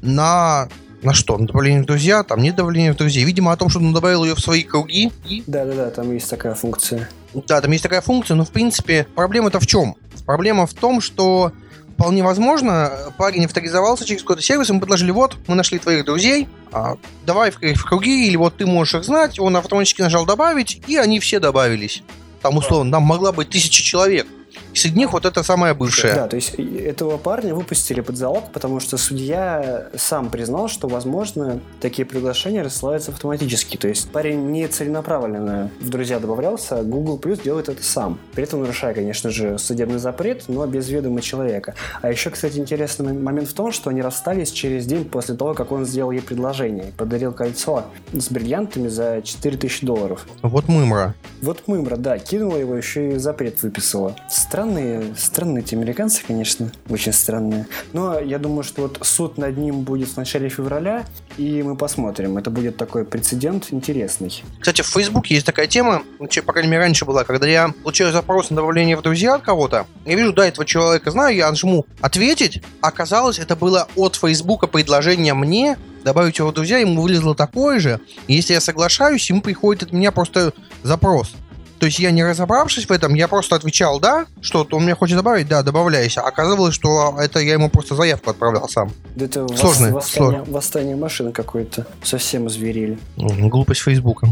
на 0.00 0.68
на 1.04 1.12
что? 1.12 1.36
На 1.36 1.46
добавление 1.46 1.82
в 1.82 1.86
друзья? 1.86 2.22
Там 2.22 2.40
нет 2.40 2.56
добавления 2.56 2.94
в 2.94 2.96
друзья. 2.96 3.24
Видимо, 3.24 3.52
о 3.52 3.56
том, 3.56 3.68
что 3.68 3.78
он 3.78 3.92
добавил 3.92 4.24
ее 4.24 4.34
в 4.34 4.40
свои 4.40 4.62
круги. 4.62 5.12
Да-да-да, 5.46 5.90
там 5.90 6.10
есть 6.12 6.30
такая 6.30 6.54
функция. 6.54 7.10
Да, 7.34 7.60
там 7.60 7.70
есть 7.72 7.82
такая 7.82 8.00
функция, 8.00 8.36
но 8.36 8.44
в 8.44 8.50
принципе 8.50 9.06
проблема-то 9.14 9.60
в 9.60 9.66
чем? 9.66 9.96
Проблема 10.26 10.66
в 10.66 10.74
том, 10.74 11.00
что 11.00 11.52
вполне 11.94 12.22
возможно, 12.22 12.90
парень 13.16 13.44
авторизовался 13.44 14.04
через 14.04 14.22
какой-то 14.22 14.42
сервис, 14.42 14.68
ему 14.68 14.80
предложили, 14.80 15.10
вот, 15.10 15.36
мы 15.46 15.54
нашли 15.54 15.78
твоих 15.78 16.04
друзей, 16.04 16.48
а, 16.72 16.96
давай 17.24 17.50
в, 17.50 17.60
в 17.60 17.84
круги, 17.84 18.26
или 18.26 18.36
вот 18.36 18.56
ты 18.56 18.66
можешь 18.66 18.94
их 18.94 19.04
знать, 19.04 19.38
он 19.38 19.56
автоматически 19.56 20.02
нажал 20.02 20.26
добавить, 20.26 20.82
и 20.86 20.96
они 20.96 21.20
все 21.20 21.38
добавились. 21.38 22.02
Там, 22.42 22.56
условно, 22.56 22.92
там 22.92 23.04
могла 23.04 23.32
быть 23.32 23.50
тысяча 23.50 23.82
человек. 23.82 24.26
Среди 24.74 24.98
них 24.98 25.12
вот 25.12 25.24
это 25.24 25.42
самая 25.42 25.74
бывшая. 25.74 26.14
Да, 26.14 26.28
то 26.28 26.36
есть 26.36 26.54
этого 26.54 27.16
парня 27.16 27.54
выпустили 27.54 28.00
под 28.00 28.16
залог, 28.16 28.52
потому 28.52 28.80
что 28.80 28.96
судья 28.96 29.88
сам 29.96 30.30
признал, 30.30 30.68
что, 30.68 30.88
возможно, 30.88 31.60
такие 31.80 32.04
приглашения 32.04 32.62
рассылаются 32.62 33.12
автоматически. 33.12 33.76
То 33.76 33.88
есть 33.88 34.10
парень 34.10 34.50
не 34.50 34.66
целенаправленно 34.66 35.70
в 35.80 35.88
друзья 35.88 36.18
добавлялся, 36.18 36.82
Google 36.82 37.18
Plus 37.18 37.42
делает 37.42 37.68
это 37.68 37.82
сам. 37.82 38.18
При 38.34 38.44
этом 38.44 38.60
нарушая, 38.60 38.94
конечно 38.94 39.30
же, 39.30 39.58
судебный 39.58 39.98
запрет, 39.98 40.44
но 40.48 40.66
без 40.66 40.88
ведома 40.88 41.20
человека. 41.22 41.74
А 42.02 42.10
еще, 42.10 42.30
кстати, 42.30 42.58
интересный 42.58 43.12
момент 43.12 43.48
в 43.48 43.54
том, 43.54 43.72
что 43.72 43.90
они 43.90 44.02
расстались 44.02 44.50
через 44.50 44.86
день 44.86 45.04
после 45.04 45.34
того, 45.34 45.54
как 45.54 45.72
он 45.72 45.84
сделал 45.84 46.10
ей 46.10 46.20
предложение. 46.20 46.92
Подарил 46.96 47.32
кольцо 47.32 47.84
с 48.12 48.28
бриллиантами 48.30 48.88
за 48.88 49.22
4000 49.22 49.86
долларов. 49.86 50.26
Вот 50.42 50.68
мымра. 50.68 51.14
Вот 51.42 51.68
мымра, 51.68 51.96
да. 51.96 52.18
Кинула 52.18 52.56
его, 52.56 52.74
еще 52.74 53.12
и 53.12 53.16
запрет 53.16 53.62
выписала. 53.62 54.16
Странные, 54.64 55.14
странные 55.18 55.62
эти 55.62 55.74
американцы, 55.74 56.22
конечно, 56.26 56.72
очень 56.88 57.12
странные. 57.12 57.66
Но 57.92 58.18
я 58.18 58.38
думаю, 58.38 58.64
что 58.64 58.80
вот 58.80 58.98
суд 59.02 59.36
над 59.36 59.58
ним 59.58 59.82
будет 59.82 60.08
в 60.08 60.16
начале 60.16 60.48
февраля, 60.48 61.04
и 61.36 61.62
мы 61.62 61.76
посмотрим. 61.76 62.38
Это 62.38 62.48
будет 62.48 62.78
такой 62.78 63.04
прецедент 63.04 63.66
интересный. 63.72 64.42
Кстати, 64.58 64.80
в 64.80 64.86
Фейсбуке 64.86 65.34
есть 65.34 65.44
такая 65.44 65.66
тема, 65.66 66.02
по 66.18 66.52
крайней 66.54 66.70
мере, 66.70 66.84
раньше 66.84 67.04
была, 67.04 67.24
когда 67.24 67.46
я 67.46 67.74
получаю 67.82 68.10
запрос 68.10 68.48
на 68.48 68.56
добавление 68.56 68.96
в 68.96 69.02
друзья 69.02 69.34
от 69.34 69.42
кого-то, 69.42 69.86
я 70.06 70.14
вижу, 70.14 70.32
да, 70.32 70.46
этого 70.46 70.64
человека 70.64 71.10
знаю, 71.10 71.36
я 71.36 71.50
нажму 71.50 71.84
«Ответить», 72.00 72.62
оказалось, 72.80 73.38
это 73.38 73.56
было 73.56 73.86
от 73.96 74.16
Фейсбука 74.16 74.66
предложение 74.66 75.34
мне 75.34 75.76
добавить 76.04 76.38
его 76.38 76.50
в 76.50 76.54
друзья, 76.54 76.78
ему 76.78 77.02
вылезло 77.02 77.34
такое 77.34 77.80
же, 77.80 78.00
если 78.28 78.54
я 78.54 78.60
соглашаюсь, 78.60 79.28
ему 79.28 79.40
приходит 79.40 79.84
от 79.84 79.92
меня 79.92 80.10
просто 80.12 80.52
запрос. 80.82 81.34
То 81.78 81.86
есть 81.86 81.98
я 81.98 82.10
не 82.10 82.24
разобравшись 82.24 82.86
в 82.86 82.92
этом, 82.92 83.14
я 83.14 83.28
просто 83.28 83.56
отвечал 83.56 84.00
«да», 84.00 84.26
что-то 84.40 84.76
он 84.76 84.84
мне 84.84 84.94
хочет 84.94 85.16
добавить, 85.16 85.48
да, 85.48 85.62
добавляйся. 85.62 86.20
Оказалось, 86.22 86.74
что 86.74 87.14
это 87.20 87.40
я 87.40 87.54
ему 87.54 87.68
просто 87.68 87.94
заявку 87.94 88.30
отправлял 88.30 88.68
сам. 88.68 88.92
Да 89.16 89.24
это 89.24 89.46
Сложно, 89.48 89.92
восстание, 89.92 90.30
сложно. 90.30 90.44
восстание 90.52 90.96
машин 90.96 91.32
какое-то. 91.32 91.86
Совсем 92.02 92.48
зверили. 92.48 92.98
Глупость 93.16 93.82
Фейсбука. 93.82 94.28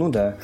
Ну 0.00 0.08
да. 0.08 0.36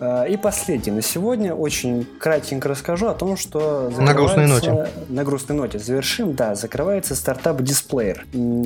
А, 0.00 0.24
и 0.24 0.36
последний 0.36 0.90
на 0.90 1.00
сегодня. 1.00 1.54
Очень 1.54 2.04
кратенько 2.18 2.68
расскажу 2.68 3.06
о 3.06 3.14
том, 3.14 3.36
что... 3.36 3.88
На 3.96 4.14
грустной 4.14 4.48
ноте. 4.48 4.88
На 5.08 5.22
грустной 5.22 5.56
ноте. 5.56 5.78
Завершим, 5.78 6.34
да. 6.34 6.56
Закрывается 6.56 7.14
стартап 7.14 7.60
Displayer. 7.60 8.18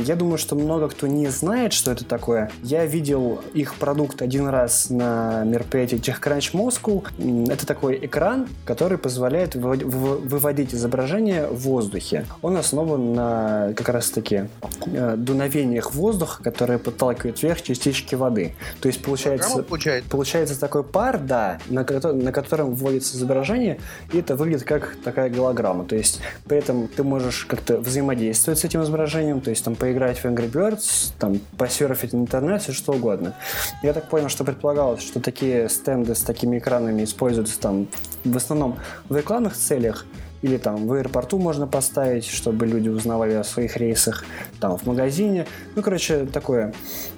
Я 0.03 0.16
думаю, 0.16 0.38
что 0.38 0.57
много 0.57 0.88
кто 0.88 1.07
не 1.07 1.29
знает, 1.29 1.74
что 1.74 1.90
это 1.90 2.07
такое. 2.07 2.50
Я 2.62 2.87
видел 2.87 3.42
их 3.53 3.74
продукт 3.74 4.22
один 4.22 4.48
раз 4.48 4.88
на 4.88 5.44
мероприятии 5.44 5.98
TechCrunch 5.98 6.55
Moscow. 6.55 7.05
Это 7.53 7.66
такой 7.66 7.98
экран, 8.07 8.48
который 8.64 8.96
позволяет 8.96 9.57
выводить 9.57 10.72
изображение 10.74 11.48
в 11.48 11.59
воздухе. 11.64 12.24
Он 12.40 12.57
основан 12.57 13.12
на 13.12 13.74
как 13.76 13.90
раз-таки 13.90 14.48
э, 14.87 15.16
дуновениях 15.18 15.92
воздуха, 15.92 16.42
которые 16.42 16.79
подталкивают 16.79 17.42
вверх 17.42 17.61
частички 17.61 18.14
воды. 18.14 18.55
То 18.81 18.88
есть 18.88 19.03
получается... 19.03 19.62
получается 19.62 20.30
получается 20.31 20.61
такой 20.61 20.85
пар, 20.85 21.19
да, 21.19 21.59
на, 21.69 21.85
на 22.12 22.31
котором 22.31 22.75
вводится 22.75 23.16
изображение, 23.16 23.81
и 24.12 24.19
это 24.19 24.37
выглядит 24.37 24.62
как 24.62 24.97
такая 25.03 25.29
голограмма. 25.29 25.85
То 25.85 25.97
есть 25.97 26.21
при 26.47 26.59
этом 26.59 26.87
ты 26.87 27.03
можешь 27.03 27.47
как-то 27.47 27.79
взаимодействовать 27.79 28.61
с 28.61 28.64
этим 28.64 28.85
изображением, 28.85 29.40
то 29.40 29.51
есть 29.51 29.64
там 29.64 29.75
поиграть 29.75 30.19
в 30.19 30.25
Angry 30.27 30.49
Birds, 30.49 31.12
там 31.19 31.40
посерфить 31.59 32.14
интернет, 32.14 32.62
все 32.62 32.71
что 32.73 32.93
угодно. 32.93 33.35
Я 33.83 33.93
так 33.93 34.09
понял, 34.09 34.29
что 34.29 34.45
предполагалось, 34.45 35.03
что 35.03 35.19
такие 35.19 35.69
стенды 35.69 36.14
с 36.14 36.21
такими 36.21 36.59
экранами 36.59 37.03
используются 37.03 37.59
там 37.59 37.88
в 38.25 38.37
основном 38.37 38.79
в 39.09 39.16
рекламных 39.16 39.57
целях, 39.57 40.07
или 40.43 40.57
там 40.57 40.87
в 40.87 40.93
аэропорту 40.93 41.38
можно 41.38 41.66
поставить, 41.66 42.27
чтобы 42.27 42.66
люди 42.66 42.88
узнавали 42.88 43.35
о 43.35 43.45
своих 43.45 43.77
рейсах, 43.77 44.25
там 44.61 44.79
в 44.79 44.87
магазине. 44.87 45.47
Ну, 45.75 45.83
короче, 45.83 46.25
такое 46.25 46.73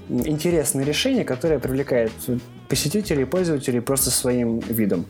интересное 0.09 0.83
решение, 0.83 1.23
которое 1.23 1.59
привлекает 1.59 2.11
посетителей, 2.73 3.25
пользователей 3.25 3.81
просто 3.81 4.09
своим 4.09 4.57
видом. 4.57 5.05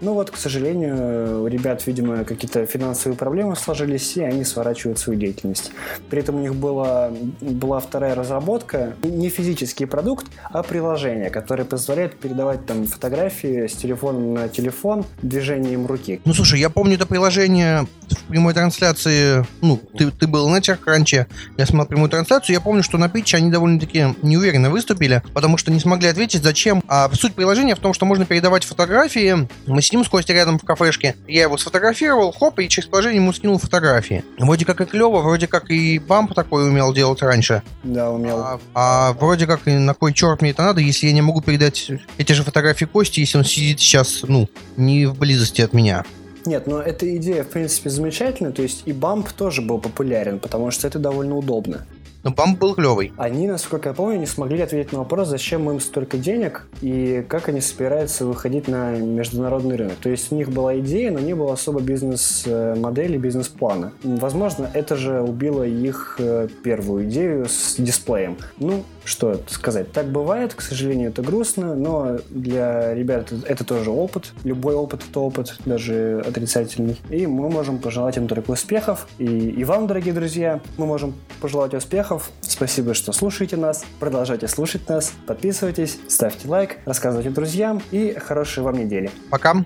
Ну 0.00 0.14
вот, 0.14 0.30
к 0.30 0.36
сожалению, 0.36 1.42
у 1.42 1.48
ребят, 1.48 1.84
видимо, 1.84 2.22
какие-то 2.22 2.64
финансовые 2.64 3.18
проблемы 3.18 3.56
сложились, 3.56 4.16
и 4.16 4.22
они 4.22 4.44
сворачивают 4.44 5.00
свою 5.00 5.18
деятельность. 5.18 5.72
При 6.10 6.20
этом 6.20 6.36
у 6.36 6.38
них 6.38 6.54
была, 6.54 7.10
была 7.40 7.80
вторая 7.80 8.14
разработка, 8.14 8.94
не 9.02 9.30
физический 9.30 9.86
продукт, 9.86 10.26
а 10.52 10.62
приложение, 10.62 11.28
которое 11.28 11.64
позволяет 11.64 12.16
передавать 12.20 12.66
там 12.66 12.86
фотографии 12.86 13.66
с 13.66 13.72
телефона 13.72 14.42
на 14.42 14.48
телефон 14.48 15.04
движением 15.20 15.86
руки. 15.86 16.20
Ну, 16.24 16.32
слушай, 16.32 16.60
я 16.60 16.70
помню 16.70 16.94
это 16.94 17.06
приложение 17.06 17.88
в 18.08 18.22
прямой 18.28 18.54
трансляции, 18.54 19.44
ну, 19.60 19.80
ты, 19.98 20.12
ты 20.12 20.28
был 20.28 20.48
на 20.48 20.58
TechCrunch, 20.58 21.26
я 21.56 21.66
смотрел 21.66 21.88
прямую 21.88 22.10
трансляцию, 22.10 22.54
я 22.54 22.60
помню, 22.60 22.84
что 22.84 22.96
на 22.96 23.08
питче 23.08 23.38
они 23.38 23.50
довольно-таки 23.50 24.14
неуверенно 24.22 24.70
выступили, 24.70 25.20
потому 25.34 25.56
что 25.56 25.72
не 25.72 25.80
смогли 25.80 26.08
ответить, 26.08 26.44
зачем. 26.44 26.80
А 26.86 27.07
суть 27.14 27.34
приложения 27.34 27.74
в 27.74 27.78
том, 27.78 27.94
что 27.94 28.06
можно 28.06 28.24
передавать 28.24 28.64
фотографии. 28.64 29.48
Мы 29.66 29.82
сидим 29.82 30.04
с 30.04 30.08
Костей 30.08 30.34
рядом 30.34 30.58
в 30.58 30.64
кафешке, 30.64 31.16
я 31.26 31.42
его 31.42 31.58
сфотографировал, 31.58 32.32
хоп, 32.32 32.58
и 32.58 32.68
через 32.68 32.88
приложение 32.88 33.20
ему 33.20 33.32
скинул 33.32 33.58
фотографии. 33.58 34.24
Вроде 34.38 34.64
как 34.64 34.80
и 34.80 34.84
клево, 34.84 35.20
вроде 35.20 35.46
как 35.46 35.70
и 35.70 35.98
бамп 35.98 36.34
такой 36.34 36.68
умел 36.68 36.92
делать 36.92 37.22
раньше. 37.22 37.62
Да, 37.82 38.10
умел. 38.10 38.38
А, 38.38 38.60
а 38.74 39.12
вроде 39.14 39.46
как 39.46 39.66
и 39.66 39.72
на 39.72 39.94
кой 39.94 40.12
черт 40.12 40.42
мне 40.42 40.50
это 40.50 40.62
надо, 40.62 40.80
если 40.80 41.06
я 41.06 41.12
не 41.12 41.22
могу 41.22 41.40
передать 41.40 41.90
эти 42.18 42.32
же 42.32 42.42
фотографии 42.42 42.84
Кости, 42.84 43.20
если 43.20 43.38
он 43.38 43.44
сидит 43.44 43.80
сейчас, 43.80 44.22
ну, 44.26 44.48
не 44.76 45.06
в 45.06 45.16
близости 45.18 45.62
от 45.62 45.72
меня. 45.72 46.04
Нет, 46.48 46.66
но 46.66 46.80
эта 46.80 47.14
идея, 47.16 47.44
в 47.44 47.48
принципе, 47.48 47.90
замечательная. 47.90 48.52
То 48.52 48.62
есть 48.62 48.82
и 48.86 48.92
бамп 48.92 49.30
тоже 49.32 49.60
был 49.60 49.78
популярен, 49.78 50.38
потому 50.38 50.70
что 50.70 50.86
это 50.86 50.98
довольно 50.98 51.36
удобно. 51.36 51.86
Но 52.24 52.30
бамп 52.30 52.58
был 52.58 52.74
клевый. 52.74 53.12
Они, 53.16 53.46
насколько 53.46 53.90
я 53.90 53.94
помню, 53.94 54.18
не 54.18 54.26
смогли 54.26 54.60
ответить 54.60 54.92
на 54.92 54.98
вопрос, 54.98 55.28
зачем 55.28 55.70
им 55.70 55.80
столько 55.80 56.18
денег 56.18 56.66
и 56.82 57.24
как 57.28 57.48
они 57.48 57.60
собираются 57.60 58.26
выходить 58.26 58.66
на 58.68 58.96
международный 58.96 59.76
рынок. 59.76 59.96
То 60.02 60.10
есть 60.10 60.32
у 60.32 60.34
них 60.34 60.50
была 60.50 60.78
идея, 60.80 61.10
но 61.10 61.20
не 61.20 61.34
было 61.34 61.52
особо 61.52 61.80
бизнес-модели, 61.80 63.16
бизнес-плана. 63.16 63.92
Возможно, 64.02 64.70
это 64.74 64.96
же 64.96 65.20
убило 65.20 65.62
их 65.62 66.16
э, 66.18 66.48
первую 66.62 67.04
идею 67.04 67.46
с 67.48 67.76
дисплеем. 67.78 68.36
Ну, 68.58 68.84
что 69.08 69.40
сказать, 69.48 69.92
так 69.92 70.06
бывает, 70.06 70.54
к 70.54 70.60
сожалению, 70.60 71.10
это 71.10 71.22
грустно, 71.22 71.74
но 71.74 72.18
для 72.30 72.94
ребят 72.94 73.32
это, 73.46 73.64
тоже 73.64 73.90
опыт. 73.90 74.32
Любой 74.44 74.74
опыт 74.74 75.02
это 75.08 75.20
опыт, 75.20 75.56
даже 75.64 76.22
отрицательный. 76.26 76.98
И 77.10 77.26
мы 77.26 77.48
можем 77.48 77.78
пожелать 77.78 78.16
им 78.16 78.28
только 78.28 78.50
успехов. 78.50 79.08
И, 79.18 79.24
и 79.24 79.64
вам, 79.64 79.86
дорогие 79.86 80.14
друзья, 80.14 80.60
мы 80.76 80.86
можем 80.86 81.14
пожелать 81.40 81.74
успехов. 81.74 82.30
Спасибо, 82.42 82.94
что 82.94 83.12
слушаете 83.12 83.56
нас. 83.56 83.84
Продолжайте 83.98 84.48
слушать 84.48 84.88
нас. 84.88 85.12
Подписывайтесь, 85.26 85.98
ставьте 86.08 86.48
лайк, 86.48 86.78
рассказывайте 86.84 87.30
друзьям 87.30 87.82
и 87.90 88.14
хорошей 88.14 88.62
вам 88.62 88.78
недели. 88.78 89.10
Пока. 89.30 89.64